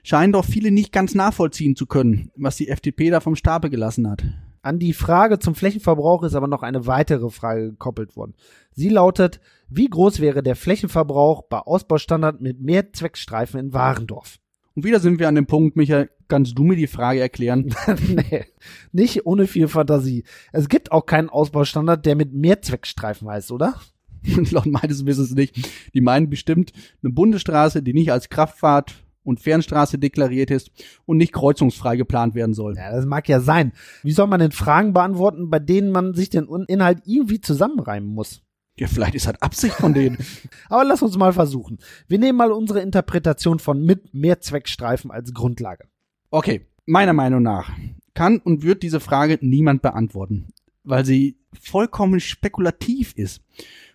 [0.03, 4.09] Scheinen doch viele nicht ganz nachvollziehen zu können, was die FDP da vom Stapel gelassen
[4.09, 4.25] hat.
[4.63, 8.35] An die Frage zum Flächenverbrauch ist aber noch eine weitere Frage gekoppelt worden.
[8.73, 14.39] Sie lautet, wie groß wäre der Flächenverbrauch bei Ausbaustandard mit Mehrzweckstreifen in Warendorf?
[14.77, 17.75] Und wieder sind wir an dem Punkt, Michael, kannst du mir die Frage erklären?
[18.09, 18.45] nee,
[18.93, 20.25] nicht ohne viel Fantasie.
[20.53, 23.81] Es gibt auch keinen Ausbaustandard, der mit Mehrzweckstreifen heißt, oder?
[24.51, 25.67] Laut meines Wissens nicht.
[25.95, 30.71] Die meinen bestimmt eine Bundesstraße, die nicht als Kraftfahrt und Fernstraße deklariert ist
[31.07, 32.77] und nicht kreuzungsfrei geplant werden soll.
[32.77, 33.73] Ja, das mag ja sein.
[34.03, 38.43] Wie soll man denn Fragen beantworten, bei denen man sich den Inhalt irgendwie zusammenreimen muss?
[38.79, 40.19] Ja, vielleicht ist das Absicht von denen.
[40.69, 41.79] Aber lass uns mal versuchen.
[42.09, 45.85] Wir nehmen mal unsere Interpretation von mit Mehrzweckstreifen als Grundlage.
[46.31, 47.71] Okay, meiner Meinung nach
[48.15, 50.49] kann und wird diese Frage niemand beantworten,
[50.85, 53.43] weil sie vollkommen spekulativ ist.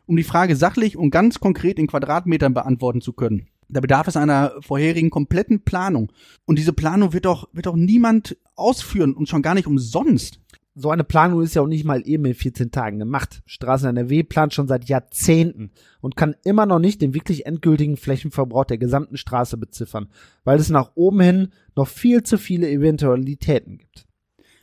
[0.06, 4.18] Um die Frage sachlich und ganz konkret in Quadratmetern beantworten zu können, da bedarf es
[4.18, 6.12] einer vorherigen kompletten Planung.
[6.46, 10.40] Und diese Planung wird doch, wird doch niemand ausführen und schon gar nicht umsonst.
[10.74, 13.42] So eine Planung ist ja auch nicht mal eben in 14 Tagen gemacht.
[13.46, 18.64] Straßen NRW plant schon seit Jahrzehnten und kann immer noch nicht den wirklich endgültigen Flächenverbrauch
[18.64, 20.08] der gesamten Straße beziffern,
[20.46, 24.08] weil es nach oben hin noch viel zu viele Eventualitäten gibt.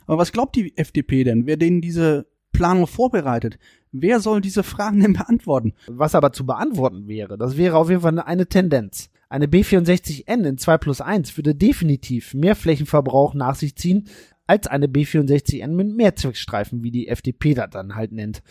[0.07, 3.59] Aber was glaubt die FDP denn, wer denen diese Planung vorbereitet?
[3.91, 5.73] Wer soll diese Fragen denn beantworten?
[5.87, 9.11] Was aber zu beantworten wäre, das wäre auf jeden Fall eine Tendenz.
[9.29, 14.07] Eine B64N in 2 plus 1 würde definitiv mehr Flächenverbrauch nach sich ziehen
[14.49, 18.41] als eine B64N mit Mehrzweckstreifen, wie die FDP das dann halt nennt.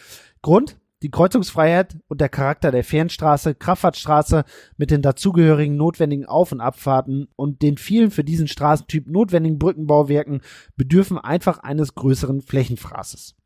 [0.43, 0.79] Grund?
[1.03, 4.45] Die Kreuzungsfreiheit und der Charakter der Fernstraße, Kraftfahrtstraße
[4.77, 10.41] mit den dazugehörigen notwendigen Auf- und Abfahrten und den vielen für diesen Straßentyp notwendigen Brückenbauwerken
[10.77, 13.37] bedürfen einfach eines größeren Flächenfraßes.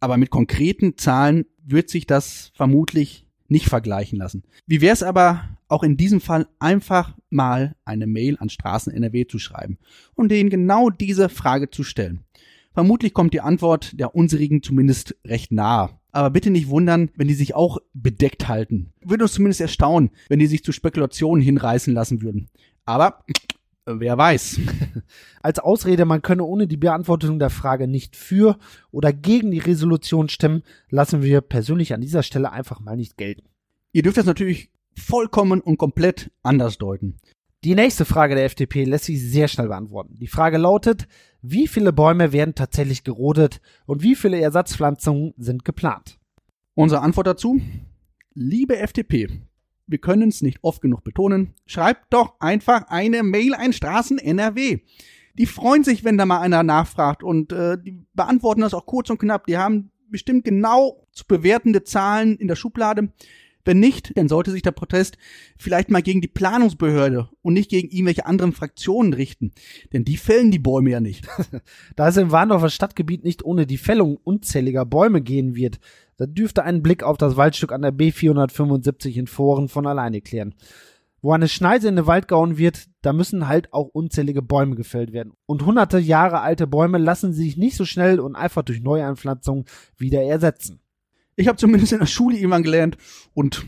[0.00, 4.44] Aber mit konkreten Zahlen wird sich das vermutlich nicht vergleichen lassen.
[4.66, 9.26] Wie wäre es aber auch in diesem Fall einfach mal eine Mail an Straßen NRW
[9.26, 9.78] zu schreiben
[10.14, 12.20] und denen genau diese Frage zu stellen?
[12.72, 15.90] Vermutlich kommt die Antwort der unserigen zumindest recht nahe.
[16.12, 18.92] Aber bitte nicht wundern, wenn die sich auch bedeckt halten.
[19.04, 22.48] Würde uns zumindest erstaunen, wenn die sich zu Spekulationen hinreißen lassen würden.
[22.84, 23.24] Aber
[23.86, 24.60] wer weiß.
[25.42, 28.58] Als Ausrede, man könne ohne die Beantwortung der Frage nicht für
[28.90, 33.48] oder gegen die Resolution stimmen, lassen wir persönlich an dieser Stelle einfach mal nicht gelten.
[33.92, 37.16] Ihr dürft das natürlich vollkommen und komplett anders deuten.
[37.62, 40.16] Die nächste Frage der FDP lässt sich sehr schnell beantworten.
[40.18, 41.06] Die Frage lautet,
[41.42, 46.18] wie viele Bäume werden tatsächlich gerodet und wie viele Ersatzpflanzungen sind geplant?
[46.74, 47.60] Unsere Antwort dazu?
[48.32, 49.42] Liebe FDP,
[49.90, 54.78] wir können es nicht oft genug betonen, schreibt doch einfach eine Mail an Straßen NRW.
[55.38, 59.10] Die freuen sich, wenn da mal einer nachfragt und äh, die beantworten das auch kurz
[59.10, 59.46] und knapp.
[59.46, 63.12] Die haben bestimmt genau zu bewertende Zahlen in der Schublade.
[63.64, 65.18] Wenn nicht, dann sollte sich der Protest
[65.58, 69.52] vielleicht mal gegen die Planungsbehörde und nicht gegen irgendwelche anderen Fraktionen richten.
[69.92, 71.28] Denn die fällen die Bäume ja nicht.
[71.96, 75.78] Da es im Warndorfer Stadtgebiet nicht ohne die Fällung unzähliger Bäume gehen wird,
[76.20, 80.54] da dürfte ein Blick auf das Waldstück an der B475 in Foren von alleine klären.
[81.22, 85.14] Wo eine Schneise in den Wald gehauen wird, da müssen halt auch unzählige Bäume gefällt
[85.14, 85.32] werden.
[85.46, 89.64] Und hunderte Jahre alte Bäume lassen sich nicht so schnell und einfach durch Neuanpflanzung
[89.96, 90.80] wieder ersetzen.
[91.36, 92.98] Ich habe zumindest in der Schule irgendwann gelernt
[93.32, 93.64] und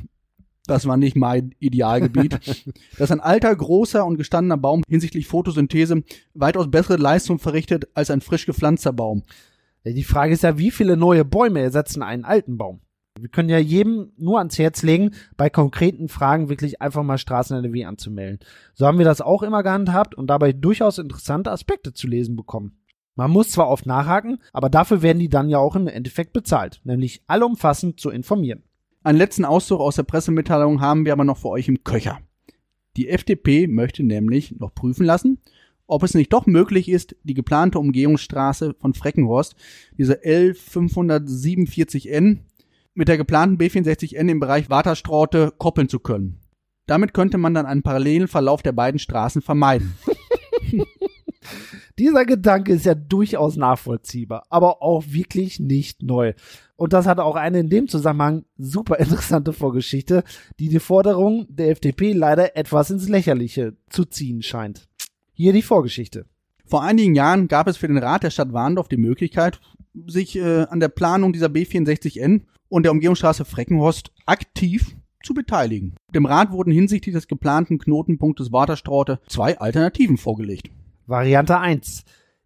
[0.66, 2.38] das war nicht mein Idealgebiet,
[2.98, 6.02] dass ein alter, großer und gestandener Baum hinsichtlich Photosynthese
[6.34, 9.22] weitaus bessere Leistung verrichtet als ein frisch gepflanzter Baum.
[9.84, 12.80] Die Frage ist ja, wie viele neue Bäume ersetzen einen alten Baum?
[13.18, 17.84] Wir können ja jedem nur ans Herz legen, bei konkreten Fragen wirklich einfach mal Straßen-NRW
[17.84, 18.38] anzumelden.
[18.74, 22.78] So haben wir das auch immer gehandhabt und dabei durchaus interessante Aspekte zu lesen bekommen.
[23.14, 26.80] Man muss zwar oft nachhaken, aber dafür werden die dann ja auch im Endeffekt bezahlt,
[26.84, 28.62] nämlich allumfassend zu informieren.
[29.02, 32.20] Einen letzten Auszug aus der Pressemitteilung haben wir aber noch für euch im Köcher.
[32.96, 35.38] Die FDP möchte nämlich noch prüfen lassen,
[35.92, 39.55] ob es nicht doch möglich ist, die geplante Umgehungsstraße von Freckenhorst,
[39.98, 42.38] diese L547N,
[42.94, 46.40] mit der geplanten B64N im Bereich Waterstraute koppeln zu können.
[46.87, 49.94] Damit könnte man dann einen parallelen Verlauf der beiden Straßen vermeiden.
[51.98, 56.33] Dieser Gedanke ist ja durchaus nachvollziehbar, aber auch wirklich nicht neu.
[56.76, 60.24] Und das hat auch eine in dem Zusammenhang super interessante Vorgeschichte,
[60.59, 64.88] die die Forderung der FDP leider etwas ins Lächerliche zu ziehen scheint.
[65.32, 66.26] Hier die Vorgeschichte.
[66.66, 69.60] Vor einigen Jahren gab es für den Rat der Stadt Warndorf die Möglichkeit,
[70.06, 75.94] sich äh, an der Planung dieser B64N und der Umgehungsstraße Freckenhorst aktiv zu beteiligen.
[76.14, 80.70] Dem Rat wurden hinsichtlich des geplanten Knotenpunktes Waterstraute zwei Alternativen vorgelegt.
[81.06, 82.04] Variante 1.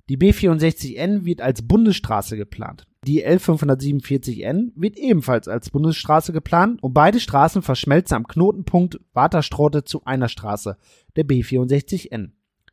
[0.08, 2.86] Die B64N wird als Bundesstraße geplant.
[3.06, 10.04] Die L547N wird ebenfalls als Bundesstraße geplant und beide Straßen verschmelzen am Knotenpunkt Waterstraute zu
[10.04, 10.76] einer Straße,
[11.16, 12.30] der B64N.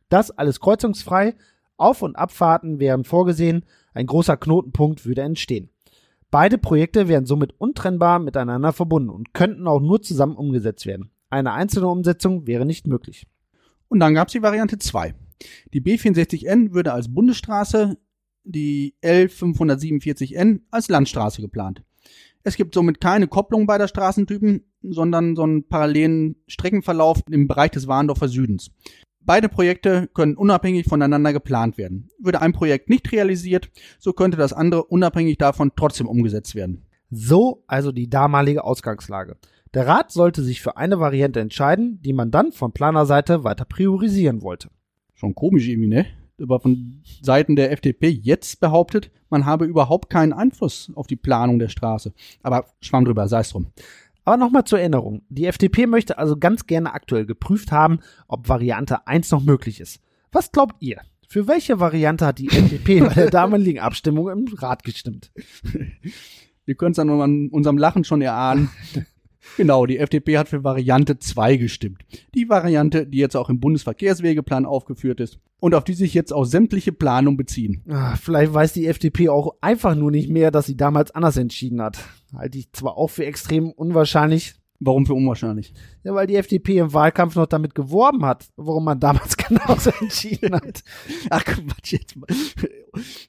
[0.08, 1.34] Das alles kreuzungsfrei,
[1.76, 3.64] Auf- und Abfahrten wären vorgesehen,
[3.94, 5.70] ein großer Knotenpunkt würde entstehen.
[6.30, 11.10] Beide Projekte wären somit untrennbar miteinander verbunden und könnten auch nur zusammen umgesetzt werden.
[11.30, 13.26] Eine einzelne Umsetzung wäre nicht möglich.
[13.88, 15.14] Und dann gab es die Variante 2.
[15.72, 17.98] Die B64N würde als Bundesstraße,
[18.44, 21.82] die L547N als Landstraße geplant.
[22.42, 27.86] Es gibt somit keine Kopplung beider Straßentypen, sondern so einen parallelen Streckenverlauf im Bereich des
[27.86, 28.70] Warndorfer Südens.
[29.26, 32.10] Beide Projekte können unabhängig voneinander geplant werden.
[32.18, 36.84] Würde ein Projekt nicht realisiert, so könnte das andere unabhängig davon trotzdem umgesetzt werden.
[37.10, 39.36] So also die damalige Ausgangslage.
[39.72, 44.42] Der Rat sollte sich für eine Variante entscheiden, die man dann von Planerseite weiter priorisieren
[44.42, 44.68] wollte.
[45.14, 46.06] Schon komisch irgendwie, ne?
[46.40, 51.58] Aber von Seiten der FDP jetzt behauptet, man habe überhaupt keinen Einfluss auf die Planung
[51.58, 52.12] der Straße.
[52.42, 53.68] Aber schwamm drüber, sei es drum.
[54.24, 55.22] Aber nochmal zur Erinnerung.
[55.28, 60.00] Die FDP möchte also ganz gerne aktuell geprüft haben, ob Variante 1 noch möglich ist.
[60.32, 61.00] Was glaubt ihr?
[61.28, 65.32] Für welche Variante hat die FDP bei der damaligen Abstimmung im Rat gestimmt?
[66.64, 68.70] Wir können es an unserem Lachen schon erahnen.
[69.56, 72.02] Genau, die FDP hat für Variante 2 gestimmt.
[72.34, 76.44] Die Variante, die jetzt auch im Bundesverkehrswegeplan aufgeführt ist und auf die sich jetzt auch
[76.44, 77.82] sämtliche Planungen beziehen.
[77.88, 81.80] Ah, vielleicht weiß die FDP auch einfach nur nicht mehr, dass sie damals anders entschieden
[81.80, 81.98] hat.
[82.34, 84.54] Halte ich zwar auch für extrem unwahrscheinlich.
[84.80, 85.72] Warum für unwahrscheinlich?
[86.02, 90.54] Ja, weil die FDP im Wahlkampf noch damit geworben hat, warum man damals genauso entschieden
[90.54, 90.82] hat.
[91.30, 92.26] Ach Quatsch jetzt mal.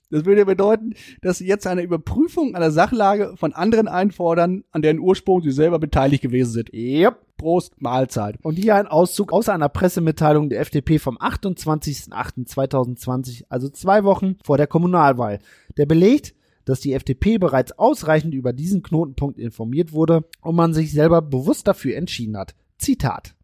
[0.10, 4.82] Das würde ja bedeuten, dass sie jetzt eine Überprüfung einer Sachlage von anderen einfordern, an
[4.82, 6.74] deren Ursprung sie selber beteiligt gewesen sind.
[6.74, 7.20] Yep.
[7.38, 8.38] Prost, Mahlzeit.
[8.44, 14.58] Und hier ein Auszug aus einer Pressemitteilung der FDP vom 28.08.2020, also zwei Wochen vor
[14.58, 15.40] der Kommunalwahl.
[15.78, 16.34] Der belegt,
[16.66, 21.68] dass die FDP bereits ausreichend über diesen Knotenpunkt informiert wurde und man sich selber bewusst
[21.68, 22.56] dafür entschieden hat.
[22.78, 23.36] Zitat.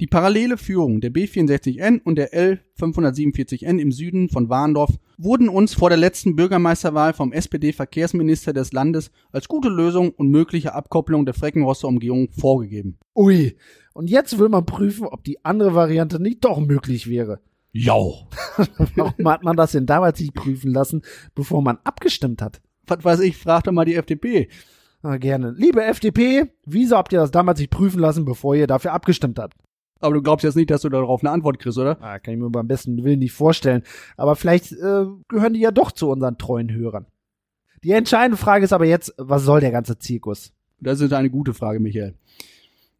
[0.00, 5.88] Die parallele Führung der B64N und der L547N im Süden von Warndorf wurden uns vor
[5.88, 11.86] der letzten Bürgermeisterwahl vom SPD-Verkehrsminister des Landes als gute Lösung und mögliche Abkopplung der Freckenrosser
[11.86, 12.98] Umgehung vorgegeben.
[13.14, 13.56] Ui,
[13.92, 17.40] und jetzt will man prüfen, ob die andere Variante nicht doch möglich wäre.
[17.76, 18.28] Jau.
[18.94, 21.02] Warum hat man das denn damals nicht prüfen lassen,
[21.34, 22.62] bevor man abgestimmt hat?
[22.86, 24.48] Was weiß ich, frag doch mal die FDP.
[25.02, 25.50] Na, gerne.
[25.56, 29.54] Liebe FDP, wieso habt ihr das damals nicht prüfen lassen, bevor ihr dafür abgestimmt habt?
[29.98, 32.00] Aber du glaubst jetzt nicht, dass du darauf eine Antwort kriegst, oder?
[32.00, 33.82] Ah, kann ich mir beim besten Willen nicht vorstellen.
[34.16, 37.06] Aber vielleicht äh, gehören die ja doch zu unseren treuen Hörern.
[37.82, 40.52] Die entscheidende Frage ist aber jetzt, was soll der ganze Zirkus?
[40.80, 42.14] Das ist eine gute Frage, Michael.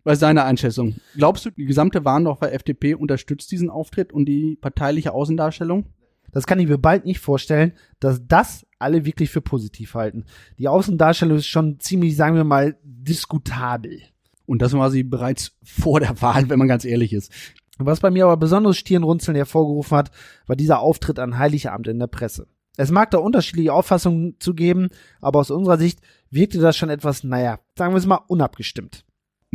[0.04, 0.96] Was ist deine Einschätzung?
[1.16, 5.86] Glaubst du, die gesamte Warndorfer FDP unterstützt diesen Auftritt und die parteiliche Außendarstellung?
[6.30, 10.24] Das kann ich mir bald nicht vorstellen, dass das alle wirklich für positiv halten.
[10.58, 14.02] Die Außendarstellung ist schon ziemlich, sagen wir mal, diskutabel.
[14.44, 17.32] Und das war sie bereits vor der Wahl, wenn man ganz ehrlich ist.
[17.78, 20.10] Was bei mir aber besonderes Stirnrunzeln hervorgerufen hat,
[20.46, 22.46] war dieser Auftritt an Heiligabend in der Presse.
[22.76, 24.88] Es mag da unterschiedliche Auffassungen zu geben,
[25.20, 29.04] aber aus unserer Sicht wirkte das schon etwas, naja, sagen wir es mal, unabgestimmt.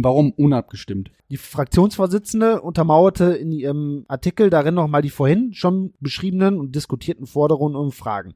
[0.02, 1.12] Warum unabgestimmt?
[1.30, 7.76] Die Fraktionsvorsitzende untermauerte in ihrem Artikel darin nochmal die vorhin schon beschriebenen und diskutierten Forderungen
[7.76, 8.34] und Fragen.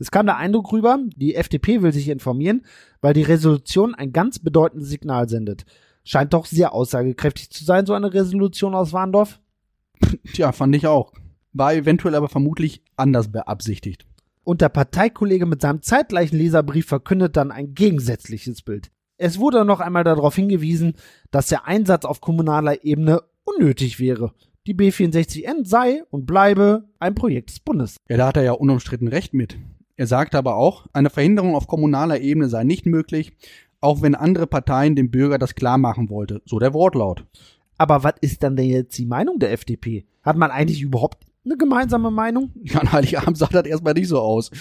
[0.00, 2.66] Es kam der Eindruck rüber, die FDP will sich informieren,
[3.00, 5.66] weil die Resolution ein ganz bedeutendes Signal sendet.
[6.02, 9.40] Scheint doch sehr aussagekräftig zu sein, so eine Resolution aus Warndorf.
[10.32, 11.12] Tja, fand ich auch.
[11.52, 14.04] War eventuell aber vermutlich anders beabsichtigt.
[14.42, 18.90] Und der Parteikollege mit seinem zeitgleichen Leserbrief verkündet dann ein gegensätzliches Bild.
[19.18, 20.94] Es wurde noch einmal darauf hingewiesen,
[21.32, 24.32] dass der Einsatz auf kommunaler Ebene unnötig wäre.
[24.68, 27.96] Die B64N sei und bleibe ein Projekt des Bundes.
[28.08, 29.58] Ja, da hat er ja unumstritten recht mit.
[29.96, 33.32] Er sagte aber auch, eine Verhinderung auf kommunaler Ebene sei nicht möglich,
[33.80, 36.40] auch wenn andere Parteien dem Bürger das klar machen wollte.
[36.44, 37.24] So der Wortlaut.
[37.76, 40.06] Aber was ist dann denn jetzt die Meinung der FDP?
[40.22, 42.52] Hat man eigentlich überhaupt eine gemeinsame Meinung?
[42.62, 44.52] Ja, an Heiligabend sah das erstmal nicht so aus.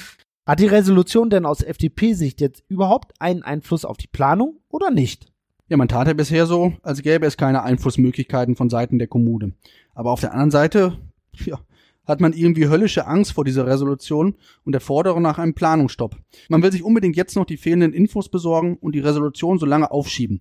[0.47, 5.25] Hat die Resolution denn aus FDP-Sicht jetzt überhaupt einen Einfluss auf die Planung oder nicht?
[5.67, 9.51] Ja, man tat ja bisher so, als gäbe es keine Einflussmöglichkeiten von Seiten der Kommune.
[9.93, 10.97] Aber auf der anderen Seite,
[11.33, 11.59] ja,
[12.05, 16.15] hat man irgendwie höllische Angst vor dieser Resolution und der Forderung nach einem Planungsstopp.
[16.47, 19.91] Man will sich unbedingt jetzt noch die fehlenden Infos besorgen und die Resolution so lange
[19.91, 20.39] aufschieben.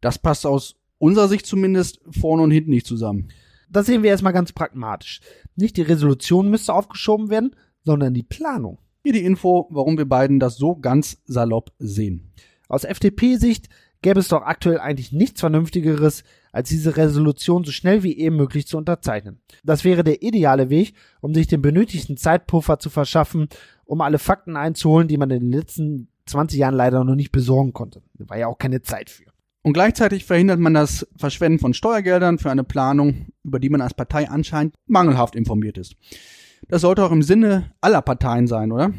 [0.00, 3.28] Das passt aus unserer Sicht zumindest vorne und hinten nicht zusammen.
[3.68, 5.20] Das sehen wir erstmal ganz pragmatisch.
[5.56, 8.78] Nicht die Resolution müsste aufgeschoben werden, sondern die Planung.
[9.06, 12.32] Hier die Info, warum wir beiden das so ganz salopp sehen.
[12.68, 13.68] Aus FDP-Sicht
[14.02, 18.66] gäbe es doch aktuell eigentlich nichts Vernünftigeres, als diese Resolution so schnell wie eben möglich
[18.66, 19.38] zu unterzeichnen.
[19.62, 23.48] Das wäre der ideale Weg, um sich den benötigten Zeitpuffer zu verschaffen,
[23.84, 27.72] um alle Fakten einzuholen, die man in den letzten 20 Jahren leider noch nicht besorgen
[27.72, 28.02] konnte.
[28.14, 29.26] Da war ja auch keine Zeit für.
[29.62, 33.94] Und gleichzeitig verhindert man das Verschwenden von Steuergeldern für eine Planung, über die man als
[33.94, 35.94] Partei anscheinend mangelhaft informiert ist.
[36.68, 38.92] Das sollte auch im Sinne aller Parteien sein, oder?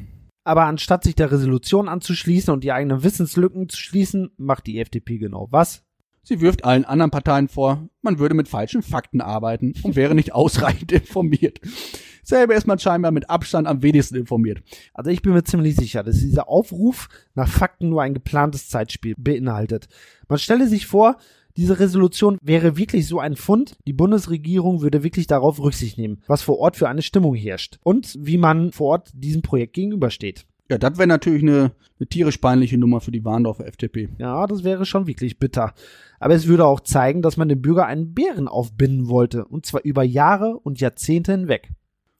[0.45, 5.17] Aber anstatt sich der Resolution anzuschließen und die eigenen Wissenslücken zu schließen, macht die FDP
[5.17, 5.83] genau was?
[6.23, 10.33] Sie wirft allen anderen Parteien vor, man würde mit falschen Fakten arbeiten und wäre nicht
[10.33, 11.59] ausreichend informiert.
[12.23, 14.61] Selber ist man scheinbar mit Abstand am wenigsten informiert.
[14.93, 19.15] Also ich bin mir ziemlich sicher, dass dieser Aufruf nach Fakten nur ein geplantes Zeitspiel
[19.17, 19.87] beinhaltet.
[20.27, 21.17] Man stelle sich vor,
[21.57, 23.77] diese Resolution wäre wirklich so ein Fund.
[23.87, 28.15] Die Bundesregierung würde wirklich darauf Rücksicht nehmen, was vor Ort für eine Stimmung herrscht und
[28.19, 30.45] wie man vor Ort diesem Projekt gegenübersteht.
[30.69, 34.09] Ja, das wäre natürlich eine, eine tierisch peinliche Nummer für die Warndorfer FDP.
[34.19, 35.73] Ja, das wäre schon wirklich bitter.
[36.19, 39.81] Aber es würde auch zeigen, dass man dem Bürger einen Bären aufbinden wollte, und zwar
[39.83, 41.71] über Jahre und Jahrzehnte hinweg.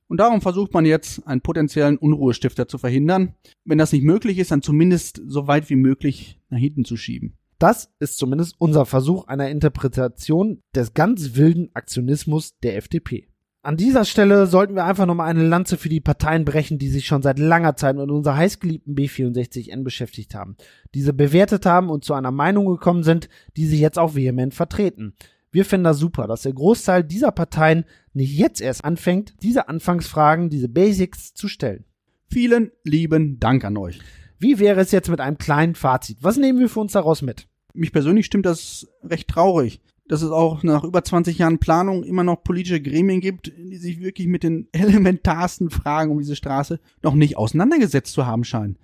[0.08, 3.36] Und darum versucht man jetzt, einen potenziellen Unruhestifter zu verhindern.
[3.66, 7.38] Wenn das nicht möglich ist, dann zumindest so weit wie möglich nach hinten zu schieben.
[7.60, 13.28] Das ist zumindest unser Versuch einer Interpretation des ganz wilden Aktionismus der FDP.
[13.64, 17.06] An dieser Stelle sollten wir einfach nochmal eine Lanze für die Parteien brechen, die sich
[17.06, 20.56] schon seit langer Zeit mit unserer heißgeliebten B64N beschäftigt haben,
[20.94, 25.16] diese bewertet haben und zu einer Meinung gekommen sind, die sie jetzt auch vehement vertreten.
[25.52, 30.50] Wir finden das super, dass der Großteil dieser Parteien nicht jetzt erst anfängt, diese Anfangsfragen,
[30.50, 31.84] diese Basics zu stellen.
[32.30, 34.00] Vielen lieben Dank an euch.
[34.40, 36.20] Wie wäre es jetzt mit einem kleinen Fazit?
[36.22, 37.48] Was nehmen wir für uns daraus mit?
[37.74, 42.24] Mich persönlich stimmt das recht traurig, dass es auch nach über 20 Jahren Planung immer
[42.24, 47.16] noch politische Gremien gibt, die sich wirklich mit den elementarsten Fragen um diese Straße noch
[47.16, 48.78] nicht auseinandergesetzt zu haben scheinen.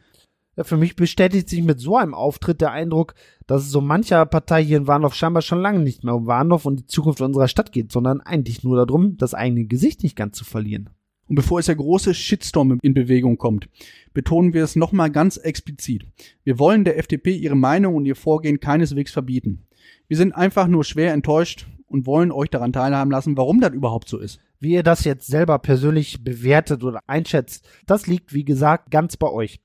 [0.55, 3.15] Ja, für mich bestätigt sich mit so einem Auftritt der Eindruck,
[3.47, 6.65] dass es so mancher Partei hier in Warndorf scheinbar schon lange nicht mehr um Warndorf
[6.65, 10.37] und die Zukunft unserer Stadt geht, sondern eigentlich nur darum, das eigene Gesicht nicht ganz
[10.37, 10.89] zu verlieren.
[11.33, 13.67] Und bevor es der große Shitstorm in Bewegung kommt,
[14.13, 16.05] betonen wir es nochmal ganz explizit.
[16.43, 19.63] Wir wollen der FDP ihre Meinung und ihr Vorgehen keineswegs verbieten.
[20.07, 24.09] Wir sind einfach nur schwer enttäuscht und wollen euch daran teilhaben lassen, warum das überhaupt
[24.09, 24.41] so ist.
[24.59, 29.31] Wie ihr das jetzt selber persönlich bewertet oder einschätzt, das liegt, wie gesagt, ganz bei
[29.31, 29.59] euch.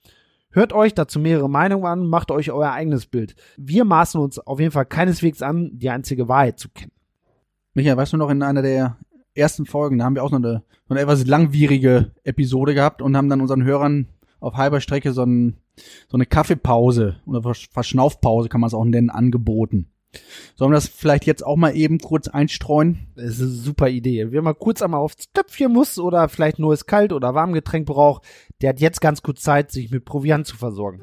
[0.51, 3.35] Hört euch dazu mehrere Meinungen an, macht euch euer eigenes Bild.
[3.59, 6.93] Wir maßen uns auf jeden Fall keineswegs an, die einzige Wahrheit zu kennen.
[7.75, 8.97] Michael, weißt du noch, in einer der
[9.38, 13.16] ersten Folgen, da haben wir auch so eine, so eine etwas langwierige Episode gehabt und
[13.16, 14.09] haben dann unseren Hörern
[14.40, 15.57] auf halber Strecke so, ein,
[16.09, 19.91] so eine Kaffeepause oder Verschnaufpause kann man es auch nennen, angeboten.
[20.55, 23.09] Sollen wir das vielleicht jetzt auch mal eben kurz einstreuen?
[23.14, 24.28] Das ist eine super Idee.
[24.30, 28.24] Wer mal kurz einmal aufs Töpfchen muss oder vielleicht nur es kalt oder Warmgetränk braucht,
[28.62, 31.03] der hat jetzt ganz gut Zeit, sich mit Proviant zu versorgen.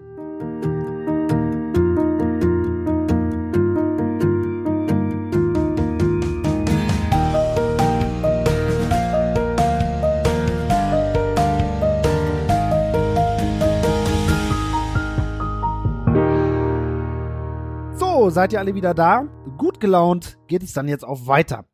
[18.25, 19.27] So, seid ihr alle wieder da?
[19.59, 21.65] Gut gelaunt geht es dann jetzt auch weiter.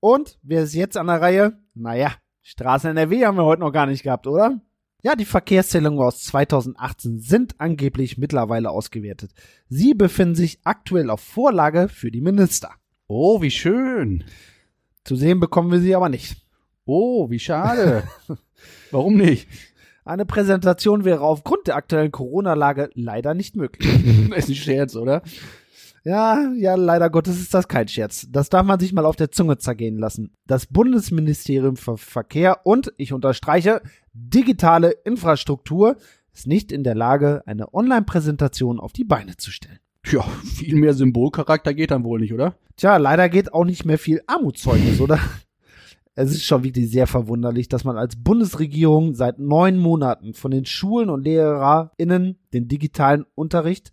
[0.00, 1.52] Und wer ist jetzt an der Reihe?
[1.74, 2.10] Naja,
[2.42, 4.60] Straßen NRW haben wir heute noch gar nicht gehabt, oder?
[5.04, 9.30] Ja, die Verkehrszählungen aus 2018 sind angeblich mittlerweile ausgewertet.
[9.68, 12.70] Sie befinden sich aktuell auf Vorlage für die Minister.
[13.06, 14.24] Oh, wie schön.
[15.04, 16.36] Zu sehen bekommen wir sie aber nicht.
[16.84, 18.02] Oh, wie schade.
[18.90, 19.46] Warum nicht?
[20.04, 23.88] Eine Präsentation wäre aufgrund der aktuellen Corona-Lage leider nicht möglich.
[24.34, 25.22] ist ein Scherz, oder?
[26.04, 28.26] Ja, ja, leider Gottes ist das kein Scherz.
[28.30, 30.32] Das darf man sich mal auf der Zunge zergehen lassen.
[30.46, 33.82] Das Bundesministerium für Verkehr und, ich unterstreiche,
[34.12, 35.96] digitale Infrastruktur
[36.34, 39.78] ist nicht in der Lage, eine Online-Präsentation auf die Beine zu stellen.
[40.10, 42.56] Ja, viel mehr Symbolcharakter geht dann wohl nicht, oder?
[42.76, 45.20] Tja, leider geht auch nicht mehr viel Armutszeugnis, oder?
[46.14, 50.66] Es ist schon wirklich sehr verwunderlich, dass man als Bundesregierung seit neun Monaten von den
[50.66, 53.92] Schulen und LehrerInnen den digitalen Unterricht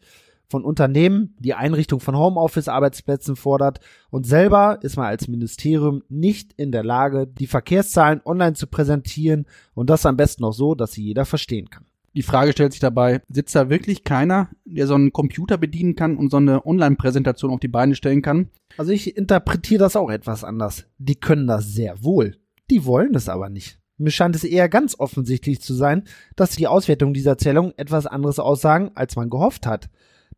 [0.49, 3.79] von Unternehmen die Einrichtung von Homeoffice-Arbeitsplätzen fordert
[4.09, 9.45] und selber ist man als Ministerium nicht in der Lage, die Verkehrszahlen online zu präsentieren
[9.73, 11.85] und das am besten auch so, dass sie jeder verstehen kann.
[12.15, 16.17] Die Frage stellt sich dabei, sitzt da wirklich keiner, der so einen Computer bedienen kann
[16.17, 18.49] und so eine Online-Präsentation auf die Beine stellen kann?
[18.77, 20.85] Also ich interpretiere das auch etwas anders.
[20.97, 22.37] Die können das sehr wohl.
[22.71, 23.79] Die wollen es aber nicht.
[23.97, 26.03] Mir scheint es eher ganz offensichtlich zu sein,
[26.35, 29.89] dass die Auswertung dieser Zählung etwas anderes aussagen, als man gehofft hat.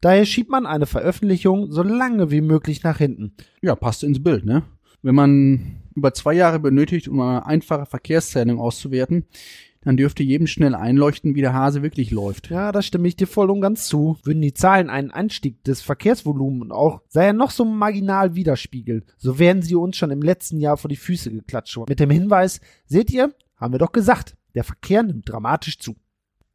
[0.01, 3.33] Daher schiebt man eine Veröffentlichung so lange wie möglich nach hinten.
[3.61, 4.63] Ja, passt ins Bild, ne?
[5.03, 9.25] Wenn man über zwei Jahre benötigt, um eine einfache Verkehrszählung auszuwerten,
[9.83, 12.49] dann dürfte jedem schnell einleuchten, wie der Hase wirklich läuft.
[12.49, 14.17] Ja, da stimme ich dir voll und ganz zu.
[14.23, 19.03] Würden die Zahlen einen Anstieg des Verkehrsvolumens und auch sei er noch so marginal widerspiegeln,
[19.17, 21.79] so wären sie uns schon im letzten Jahr vor die Füße geklatscht.
[21.89, 25.95] Mit dem Hinweis, seht ihr, haben wir doch gesagt, der Verkehr nimmt dramatisch zu.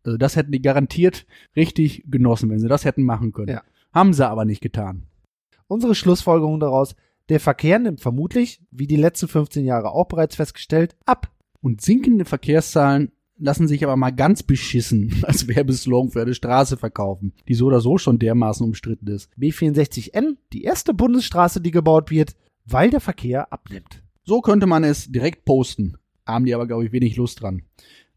[0.07, 1.27] Also das hätten die garantiert
[1.57, 3.51] richtig genossen, wenn sie das hätten machen können.
[3.53, 3.63] Ja.
[3.93, 5.03] Haben sie aber nicht getan.
[5.67, 6.95] Unsere Schlussfolgerung daraus,
[7.29, 11.33] der Verkehr nimmt vermutlich, wie die letzten 15 Jahre auch bereits festgestellt, ab.
[11.61, 17.33] Und sinkende Verkehrszahlen lassen sich aber mal ganz beschissen als Werbeslogan für eine Straße verkaufen,
[17.49, 19.29] die so oder so schon dermaßen umstritten ist.
[19.37, 24.05] B64N, die erste Bundesstraße, die gebaut wird, weil der Verkehr abnimmt.
[24.25, 25.97] So könnte man es direkt posten.
[26.25, 27.63] Haben die aber, glaube ich, wenig Lust dran.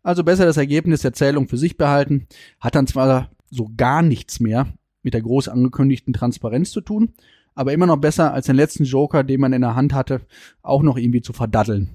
[0.04, 2.28] Also besser das Ergebnis der Zählung für sich behalten,
[2.60, 4.68] hat dann zwar so gar nichts mehr
[5.04, 7.14] mit der groß angekündigten Transparenz zu tun,
[7.56, 10.22] aber immer noch besser als den letzten Joker, den man in der Hand hatte,
[10.62, 11.90] auch noch irgendwie zu verdatteln.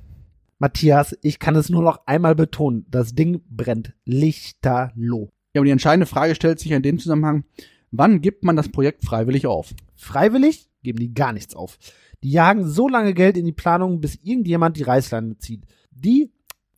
[0.59, 5.31] Matthias, ich kann es nur noch einmal betonen, das Ding brennt lichterloh.
[5.53, 7.45] Ja, und die entscheidende Frage stellt sich in dem Zusammenhang,
[7.91, 9.75] wann gibt man das Projekt freiwillig auf?
[9.95, 11.79] Freiwillig geben die gar nichts auf.
[12.23, 15.65] Die jagen so lange Geld in die Planung, bis irgendjemand die Reißleine zieht.
[15.91, 16.33] Die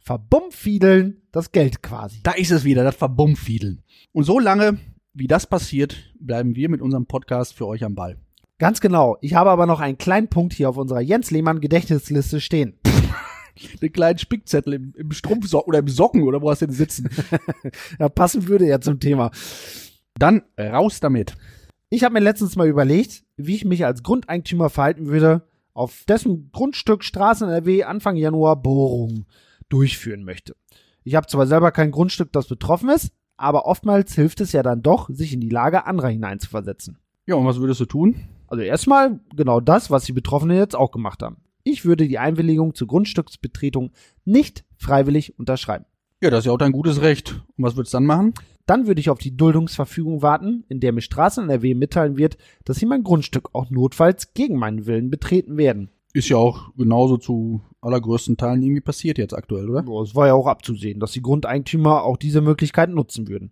[0.07, 2.21] verbummfiedeln das Geld quasi.
[2.23, 3.83] Da ist es wieder, das Verbummfiedeln.
[4.13, 4.79] Und so lange,
[5.13, 8.17] wie das passiert, bleiben wir mit unserem Podcast für euch am Ball.
[8.59, 9.19] Ganz genau.
[9.21, 12.79] Ich habe aber noch einen kleinen Punkt hier auf unserer Jens Lehmann Gedächtnisliste stehen.
[13.83, 17.11] Den kleinen Spickzettel im, im Strumpfsocken oder im Socken oder wo hast du denn sitzen?
[17.99, 19.33] ja, passen würde ja zum Thema.
[20.15, 21.37] Dann raus damit.
[21.91, 26.51] Ich habe mir letztens mal überlegt, wie ich mich als Grundeigentümer verhalten würde, auf dessen
[26.53, 29.27] Grundstück Straßen NRW Anfang Januar Bohrungen
[29.69, 30.55] durchführen möchte.
[31.05, 34.83] Ich habe zwar selber kein Grundstück, das betroffen ist, aber oftmals hilft es ja dann
[34.83, 36.99] doch, sich in die Lage anderer hineinzuversetzen.
[37.27, 38.17] Ja, und was würdest du tun?
[38.49, 41.39] Also erstmal genau das, was die Betroffenen jetzt auch gemacht haben.
[41.65, 43.91] Ich würde die Einwilligung zur Grundstücksbetretung
[44.25, 45.85] nicht freiwillig unterschreiben.
[46.23, 47.43] Ja, das ist ja auch dein gutes Recht.
[47.57, 48.35] Und was würdest du dann machen?
[48.65, 52.79] Dann würde ich auf die Duldungsverfügung warten, in der mir Straßen NRW mitteilen wird, dass
[52.79, 55.91] sie mein Grundstück auch notfalls gegen meinen Willen betreten werden.
[56.17, 59.85] Ist ja auch genauso zu allergrößten Teilen irgendwie passiert jetzt aktuell, oder?
[60.03, 63.51] Es war ja auch abzusehen, dass die Grundeigentümer auch diese Möglichkeit nutzen würden.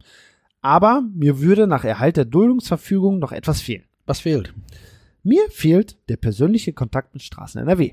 [0.63, 3.85] Aber mir würde nach Erhalt der Duldungsverfügung noch etwas fehlen.
[4.07, 4.55] Was fehlt?
[5.23, 7.93] Mir fehlt der persönliche Kontakt mit Straßen NRW.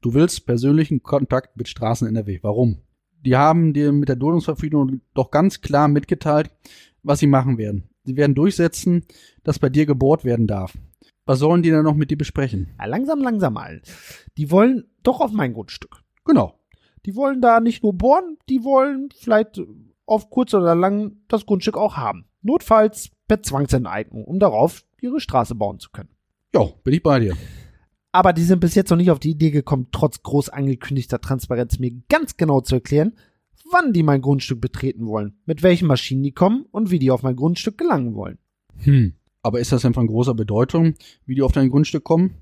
[0.00, 2.40] Du willst persönlichen Kontakt mit Straßen NRW.
[2.42, 2.78] Warum?
[3.24, 6.50] Die haben dir mit der Duldungsverfügung doch ganz klar mitgeteilt,
[7.04, 7.88] was sie machen werden.
[8.02, 9.04] Sie werden durchsetzen,
[9.44, 10.76] dass bei dir gebohrt werden darf.
[11.30, 12.70] Was sollen die denn noch mit dir besprechen?
[12.76, 13.82] Ja, langsam, langsam mal.
[14.36, 16.02] Die wollen doch auf mein Grundstück.
[16.24, 16.58] Genau.
[17.06, 19.62] Die wollen da nicht nur bohren, die wollen vielleicht
[20.06, 22.24] auf kurz oder lang das Grundstück auch haben.
[22.42, 26.08] Notfalls per Zwangsenteignung, um darauf ihre Straße bauen zu können.
[26.52, 27.36] Ja, bin ich bei dir.
[28.10, 31.78] Aber die sind bis jetzt noch nicht auf die Idee gekommen, trotz groß angekündigter Transparenz
[31.78, 33.14] mir ganz genau zu erklären,
[33.70, 37.22] wann die mein Grundstück betreten wollen, mit welchen Maschinen die kommen und wie die auf
[37.22, 38.38] mein Grundstück gelangen wollen.
[38.78, 39.14] Hm.
[39.42, 40.94] Aber ist das denn von großer Bedeutung,
[41.26, 42.34] wie die auf dein Grundstück kommen?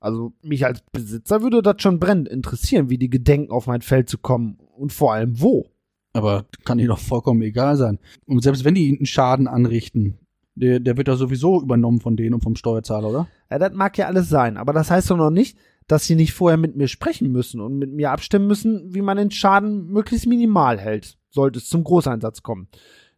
[0.00, 4.08] Also mich als Besitzer würde das schon brennend interessieren, wie die gedenken, auf mein Feld
[4.08, 5.66] zu kommen und vor allem wo.
[6.12, 7.98] Aber kann dir doch vollkommen egal sein.
[8.26, 10.18] Und selbst wenn die einen Schaden anrichten,
[10.56, 13.28] Der, der wird da sowieso übernommen von denen und vom Steuerzahler, oder?
[13.50, 15.58] Ja, das mag ja alles sein, aber das heißt doch noch nicht,
[15.88, 19.16] dass sie nicht vorher mit mir sprechen müssen und mit mir abstimmen müssen, wie man
[19.16, 22.68] den Schaden möglichst minimal hält, sollte es zum Großeinsatz kommen.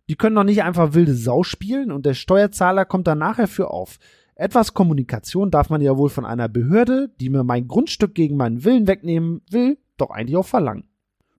[0.09, 3.71] Die können doch nicht einfach wilde Sau spielen und der Steuerzahler kommt dann nachher für
[3.71, 3.99] auf.
[4.35, 8.65] Etwas Kommunikation darf man ja wohl von einer Behörde, die mir mein Grundstück gegen meinen
[8.65, 10.85] Willen wegnehmen will, doch eigentlich auch verlangen.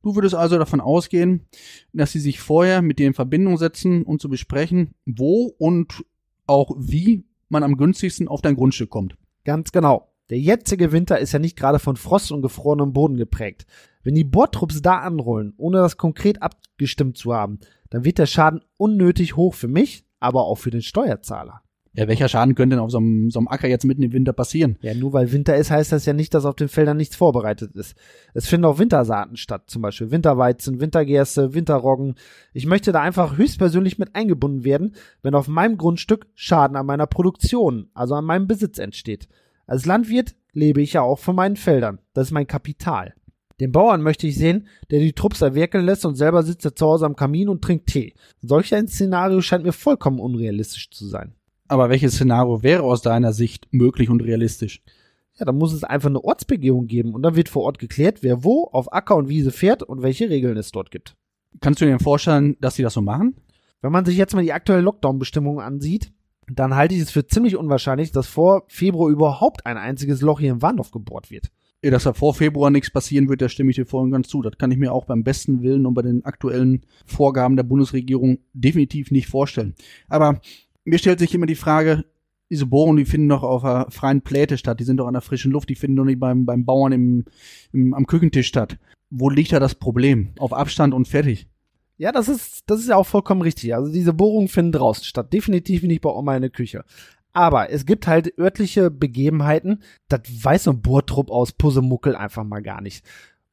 [0.02, 1.46] Du würdest also davon ausgehen,
[1.94, 6.04] dass sie sich vorher mit dir in Verbindung setzen, um zu besprechen, wo und
[6.46, 9.18] auch wie man am günstigsten auf dein Grundstück kommt.
[9.44, 10.10] Ganz genau.
[10.30, 13.66] Der jetzige Winter ist ja nicht gerade von Frost und gefrorenem Boden geprägt.
[14.04, 17.60] Wenn die Bohrtrupps da anrollen, ohne das konkret abgestimmt zu haben,
[17.90, 21.62] dann wird der Schaden unnötig hoch für mich, aber auch für den Steuerzahler.
[21.94, 24.32] Ja, welcher Schaden könnte denn auf so einem, so einem Acker jetzt mitten im Winter
[24.32, 24.78] passieren?
[24.82, 27.76] Ja, nur weil Winter ist, heißt das ja nicht, dass auf den Feldern nichts vorbereitet
[27.76, 27.96] ist.
[28.36, 32.14] Es finden auch Wintersaaten statt, zum Beispiel Winterweizen, Wintergerste, Winterroggen.
[32.54, 37.08] Ich möchte da einfach höchstpersönlich mit eingebunden werden, wenn auf meinem Grundstück Schaden an meiner
[37.08, 39.28] Produktion, also an meinem Besitz entsteht.
[39.68, 42.00] Als Landwirt lebe ich ja auch von meinen Feldern.
[42.14, 43.14] Das ist mein Kapital.
[43.60, 46.86] Den Bauern möchte ich sehen, der die Trupps erwirken lässt und selber sitzt er zu
[46.86, 48.14] Hause am Kamin und trinkt Tee.
[48.42, 51.34] Solch ein Szenario scheint mir vollkommen unrealistisch zu sein.
[51.68, 54.82] Aber welches Szenario wäre aus deiner Sicht möglich und realistisch?
[55.38, 58.44] Ja, dann muss es einfach eine Ortsbegehung geben und dann wird vor Ort geklärt, wer
[58.44, 61.16] wo auf Acker und Wiese fährt und welche Regeln es dort gibt.
[61.60, 63.36] Kannst du dir vorstellen, dass sie das so machen?
[63.82, 66.12] Wenn man sich jetzt mal die aktuelle Lockdown-Bestimmung ansieht,
[66.50, 70.52] dann halte ich es für ziemlich unwahrscheinlich, dass vor Februar überhaupt ein einziges Loch hier
[70.52, 71.52] im Warndorf gebohrt wird.
[71.84, 74.30] Ja, dass da vor Februar nichts passieren wird, da stimme ich dir voll und ganz
[74.30, 74.42] zu.
[74.42, 78.40] Das kann ich mir auch beim besten Willen und bei den aktuellen Vorgaben der Bundesregierung
[78.54, 79.76] definitiv nicht vorstellen.
[80.08, 80.42] Aber
[80.86, 82.06] mir stellt sich immer die Frage,
[82.50, 85.22] diese Bohrungen, die finden doch auf einer freien Pläte statt, die sind doch an der
[85.22, 87.26] frischen Luft, die finden doch nicht beim, beim Bauern im,
[87.74, 88.78] im, am Küchentisch statt.
[89.10, 90.30] Wo liegt da das Problem?
[90.40, 91.48] Auf Abstand und fertig.
[91.98, 93.74] Ja, das ist, das ist ja auch vollkommen richtig.
[93.74, 95.34] Also diese Bohrungen finden draußen statt.
[95.34, 96.84] Definitiv nicht bei Oma in der Küche.
[97.34, 102.62] Aber es gibt halt örtliche Begebenheiten, das weiß so ein Bohrtrupp aus Pussemuckel einfach mal
[102.62, 103.06] gar nicht.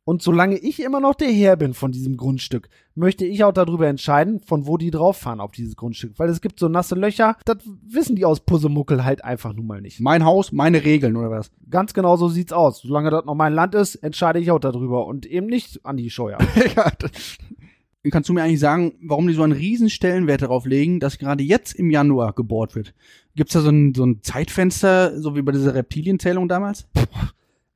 [0.06, 3.86] Und solange ich immer noch der Herr bin von diesem Grundstück, möchte ich auch darüber
[3.86, 6.18] entscheiden, von wo die drauf fahren auf dieses Grundstück.
[6.18, 9.80] Weil es gibt so nasse Löcher, das wissen die aus Pussemuckel halt einfach nun mal
[9.80, 10.00] nicht.
[10.00, 11.50] Mein Haus, meine Regeln oder was?
[11.70, 12.82] Ganz genau so sieht's aus.
[12.82, 16.10] Solange das noch mein Land ist, entscheide ich auch darüber und eben nicht an die
[16.10, 16.38] Scheuer.
[16.76, 16.92] ja,
[18.10, 21.42] kannst du mir eigentlich sagen, warum die so einen riesen Stellenwert darauf legen, dass gerade
[21.42, 22.94] jetzt im Januar gebohrt wird?
[23.34, 26.86] Gibt's da so ein, so ein Zeitfenster, so wie bei dieser Reptilienzählung damals?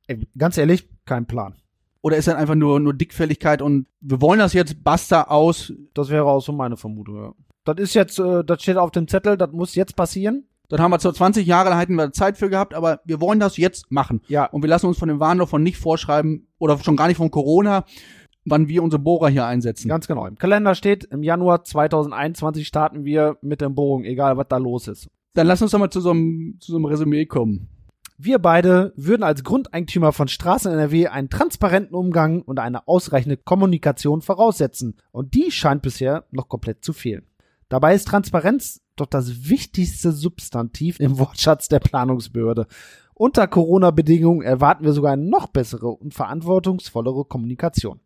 [0.07, 1.55] Ey, ganz ehrlich, kein Plan.
[2.01, 5.73] Oder ist das einfach nur, nur Dickfälligkeit und wir wollen das jetzt, basta aus?
[5.93, 7.33] Das wäre auch so meine Vermutung, ja.
[7.65, 10.45] Das ist jetzt, äh, das steht auf dem Zettel, das muss jetzt passieren.
[10.69, 13.39] Dann haben wir zwar 20 Jahre, da hätten wir Zeit für gehabt, aber wir wollen
[13.39, 14.21] das jetzt machen.
[14.27, 14.45] Ja.
[14.45, 17.31] Und wir lassen uns von dem Warndorf von nicht vorschreiben oder schon gar nicht von
[17.31, 17.85] Corona,
[18.49, 19.87] wann wir unsere Bohrer hier einsetzen.
[19.87, 20.25] Ganz genau.
[20.25, 24.87] Im Kalender steht, im Januar 2021 starten wir mit der Bohrung, egal was da los
[24.87, 25.09] ist.
[25.33, 27.69] Dann lass uns doch mal zu so einem, zu so einem Resümee kommen.
[28.17, 34.21] Wir beide würden als Grundeigentümer von Straßen NRW einen transparenten Umgang und eine ausreichende Kommunikation
[34.21, 34.97] voraussetzen.
[35.11, 37.25] Und die scheint bisher noch komplett zu fehlen.
[37.69, 42.67] Dabei ist Transparenz doch das wichtigste Substantiv im Wortschatz der Planungsbehörde.
[43.13, 48.01] Unter Corona-Bedingungen erwarten wir sogar eine noch bessere und verantwortungsvollere Kommunikation.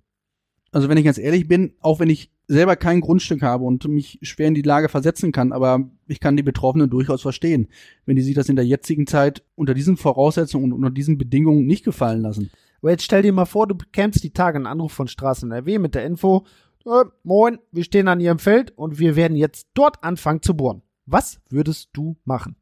[0.74, 4.20] Also wenn ich ganz ehrlich bin, auch wenn ich selber kein Grundstück habe und mich
[4.24, 7.70] schwer in die Lage versetzen kann, aber ich kann die Betroffenen durchaus verstehen,
[8.06, 11.68] wenn die sich das in der jetzigen Zeit unter diesen Voraussetzungen und unter diesen Bedingungen
[11.68, 12.50] nicht gefallen lassen.
[12.82, 15.78] Aber jetzt stell dir mal vor, du bekämst die Tage einen Anruf von Straßen NRW
[15.78, 16.46] mit der Info,
[16.86, 20.82] äh, moin, wir stehen an ihrem Feld und wir werden jetzt dort anfangen zu bohren.
[21.06, 22.56] Was würdest du machen?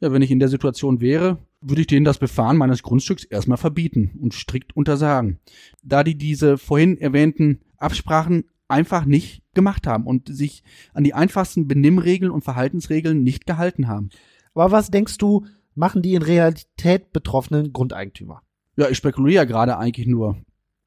[0.00, 3.58] Ja, wenn ich in der Situation wäre, würde ich denen das Befahren meines Grundstücks erstmal
[3.58, 5.38] verbieten und strikt untersagen.
[5.82, 10.62] Da die diese vorhin erwähnten Absprachen einfach nicht gemacht haben und sich
[10.92, 14.10] an die einfachsten Benimmregeln und Verhaltensregeln nicht gehalten haben.
[14.54, 18.42] Aber was denkst du, machen die in Realität betroffenen Grundeigentümer?
[18.76, 20.36] Ja, ich spekuliere ja gerade eigentlich nur,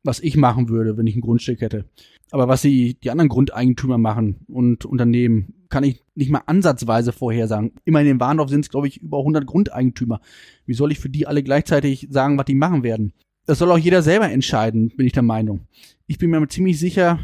[0.07, 1.85] was ich machen würde, wenn ich ein Grundstück hätte.
[2.31, 7.73] Aber was die, die anderen Grundeigentümer machen und Unternehmen, kann ich nicht mal ansatzweise vorhersagen.
[7.85, 10.21] Immer in den Warndorf sind es, glaube ich, über 100 Grundeigentümer.
[10.65, 13.13] Wie soll ich für die alle gleichzeitig sagen, was die machen werden?
[13.45, 15.67] Das soll auch jeder selber entscheiden, bin ich der Meinung.
[16.05, 17.19] Ich bin mir ziemlich sicher,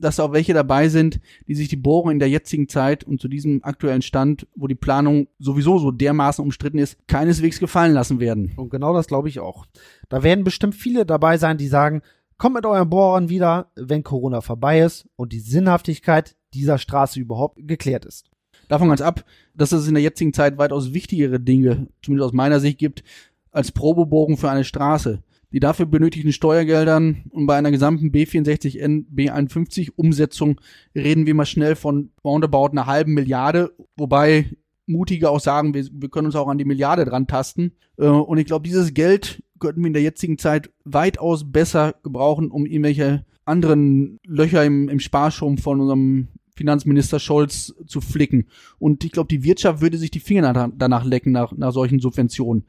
[0.00, 3.28] dass auch welche dabei sind, die sich die Bohrung in der jetzigen Zeit und zu
[3.28, 8.52] diesem aktuellen Stand, wo die Planung sowieso so dermaßen umstritten ist, keineswegs gefallen lassen werden.
[8.56, 9.66] Und genau das glaube ich auch.
[10.08, 12.02] Da werden bestimmt viele dabei sein, die sagen,
[12.38, 17.58] kommt mit euren Bohrern wieder, wenn Corona vorbei ist und die Sinnhaftigkeit dieser Straße überhaupt
[17.66, 18.30] geklärt ist.
[18.68, 19.24] Davon ganz ab,
[19.54, 23.02] dass es in der jetzigen Zeit weitaus wichtigere Dinge, zumindest aus meiner Sicht, gibt,
[23.50, 25.22] als Probebohrung für eine Straße.
[25.50, 30.60] Die dafür benötigten Steuergeldern und bei einer gesamten B64N B51 Umsetzung
[30.94, 34.50] reden wir mal schnell von roundabout einer halben Milliarde, wobei
[34.86, 37.72] mutige auch sagen, wir, wir können uns auch an die Milliarde dran tasten.
[37.96, 42.50] Äh, und ich glaube, dieses Geld könnten wir in der jetzigen Zeit weitaus besser gebrauchen,
[42.50, 48.48] um irgendwelche anderen Löcher im, im Sparschirm von unserem Finanzminister Scholz zu flicken.
[48.78, 52.64] Und ich glaube, die Wirtschaft würde sich die Finger danach lecken, nach, nach solchen Subventionen.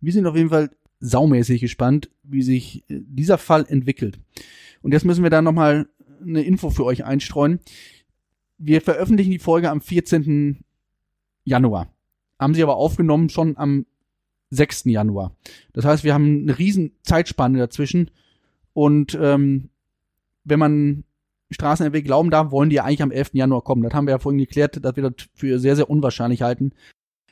[0.00, 0.70] Wir sind auf jeden Fall
[1.00, 4.18] saumäßig gespannt, wie sich äh, dieser Fall entwickelt.
[4.82, 5.88] Und jetzt müssen wir da nochmal
[6.20, 7.60] eine Info für euch einstreuen.
[8.58, 10.64] Wir veröffentlichen die Folge am 14.
[11.44, 11.92] Januar.
[12.38, 13.86] Haben sie aber aufgenommen schon am
[14.50, 14.84] 6.
[14.84, 15.32] Januar.
[15.72, 18.10] Das heißt, wir haben eine riesen Zeitspanne dazwischen.
[18.72, 19.70] Und ähm,
[20.44, 21.04] wenn man
[21.50, 23.30] Straßen glauben darf, wollen die ja eigentlich am 11.
[23.32, 23.82] Januar kommen.
[23.82, 26.72] Das haben wir ja vorhin geklärt, dass wir das für sehr, sehr unwahrscheinlich halten.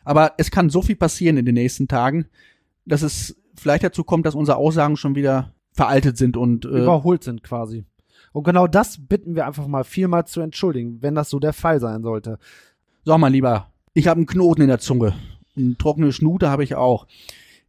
[0.05, 2.27] Aber es kann so viel passieren in den nächsten Tagen,
[2.85, 7.25] dass es vielleicht dazu kommt, dass unsere Aussagen schon wieder veraltet sind und äh, überholt
[7.25, 7.85] sind quasi.
[8.33, 11.81] Und genau das bitten wir einfach mal vielmal zu entschuldigen, wenn das so der Fall
[11.81, 12.39] sein sollte.
[13.05, 15.14] Sag mal lieber, ich habe einen Knoten in der Zunge.
[15.57, 17.07] Eine trockene Schnute habe ich auch.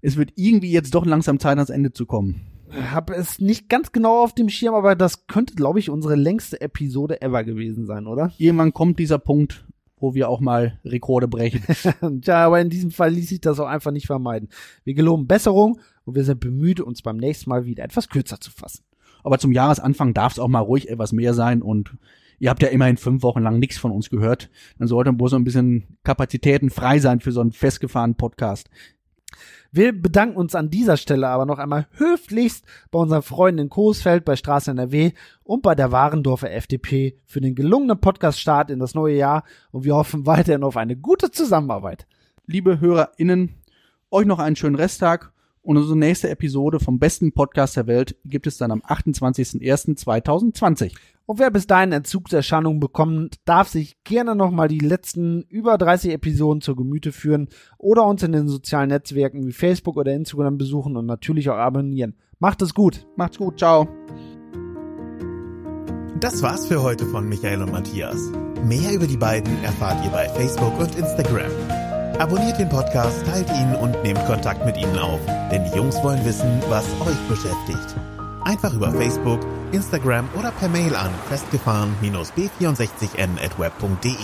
[0.01, 2.41] Es wird irgendwie jetzt doch langsam Zeit, ans Ende zu kommen.
[2.91, 6.59] Habe es nicht ganz genau auf dem Schirm, aber das könnte, glaube ich, unsere längste
[6.59, 8.31] Episode ever gewesen sein, oder?
[8.37, 9.65] Irgendwann kommt dieser Punkt,
[9.99, 11.63] wo wir auch mal Rekorde brechen.
[12.23, 14.49] ja, aber in diesem Fall ließ sich das auch einfach nicht vermeiden.
[14.83, 18.51] Wir geloben Besserung und wir sind bemüht, uns beim nächsten Mal wieder etwas kürzer zu
[18.51, 18.83] fassen.
[19.23, 21.91] Aber zum Jahresanfang darf es auch mal ruhig etwas mehr sein und
[22.39, 24.49] ihr habt ja immerhin fünf Wochen lang nichts von uns gehört.
[24.77, 28.69] Dann sollte wohl so ein bisschen Kapazitäten frei sein für so einen festgefahrenen Podcast.
[29.71, 34.23] Wir bedanken uns an dieser Stelle aber noch einmal höflichst bei unseren Freunden in Coesfeld,
[34.23, 35.11] bei Straße NRW
[35.43, 39.95] und bei der Warendorfer FDP für den gelungenen Podcast-Start in das neue Jahr und wir
[39.95, 42.07] hoffen weiterhin auf eine gute Zusammenarbeit.
[42.45, 43.55] Liebe HörerInnen,
[44.09, 45.33] euch noch einen schönen Resttag
[45.67, 50.93] und unsere nächste Episode vom besten Podcast der Welt gibt es dann am 28.01.2020.
[51.25, 56.61] Und wer bis dahin Entzugserscheinungen bekommt, darf sich gerne nochmal die letzten über 30 Episoden
[56.61, 61.05] zur Gemüte führen oder uns in den sozialen Netzwerken wie Facebook oder Instagram besuchen und
[61.05, 62.15] natürlich auch abonnieren.
[62.39, 63.05] Macht es gut.
[63.17, 63.59] Macht's gut.
[63.59, 63.89] Ciao.
[66.21, 68.31] Das war's für heute von Michael und Matthias.
[68.63, 71.51] Mehr über die beiden erfahrt ihr bei Facebook und Instagram.
[72.19, 75.19] Abonniert den Podcast, teilt ihn und nehmt Kontakt mit ihnen auf,
[75.51, 77.95] denn die Jungs wollen wissen, was euch beschäftigt.
[78.43, 79.41] Einfach über Facebook,
[79.71, 84.15] Instagram oder per Mail an festgefahren-b64n at web.de.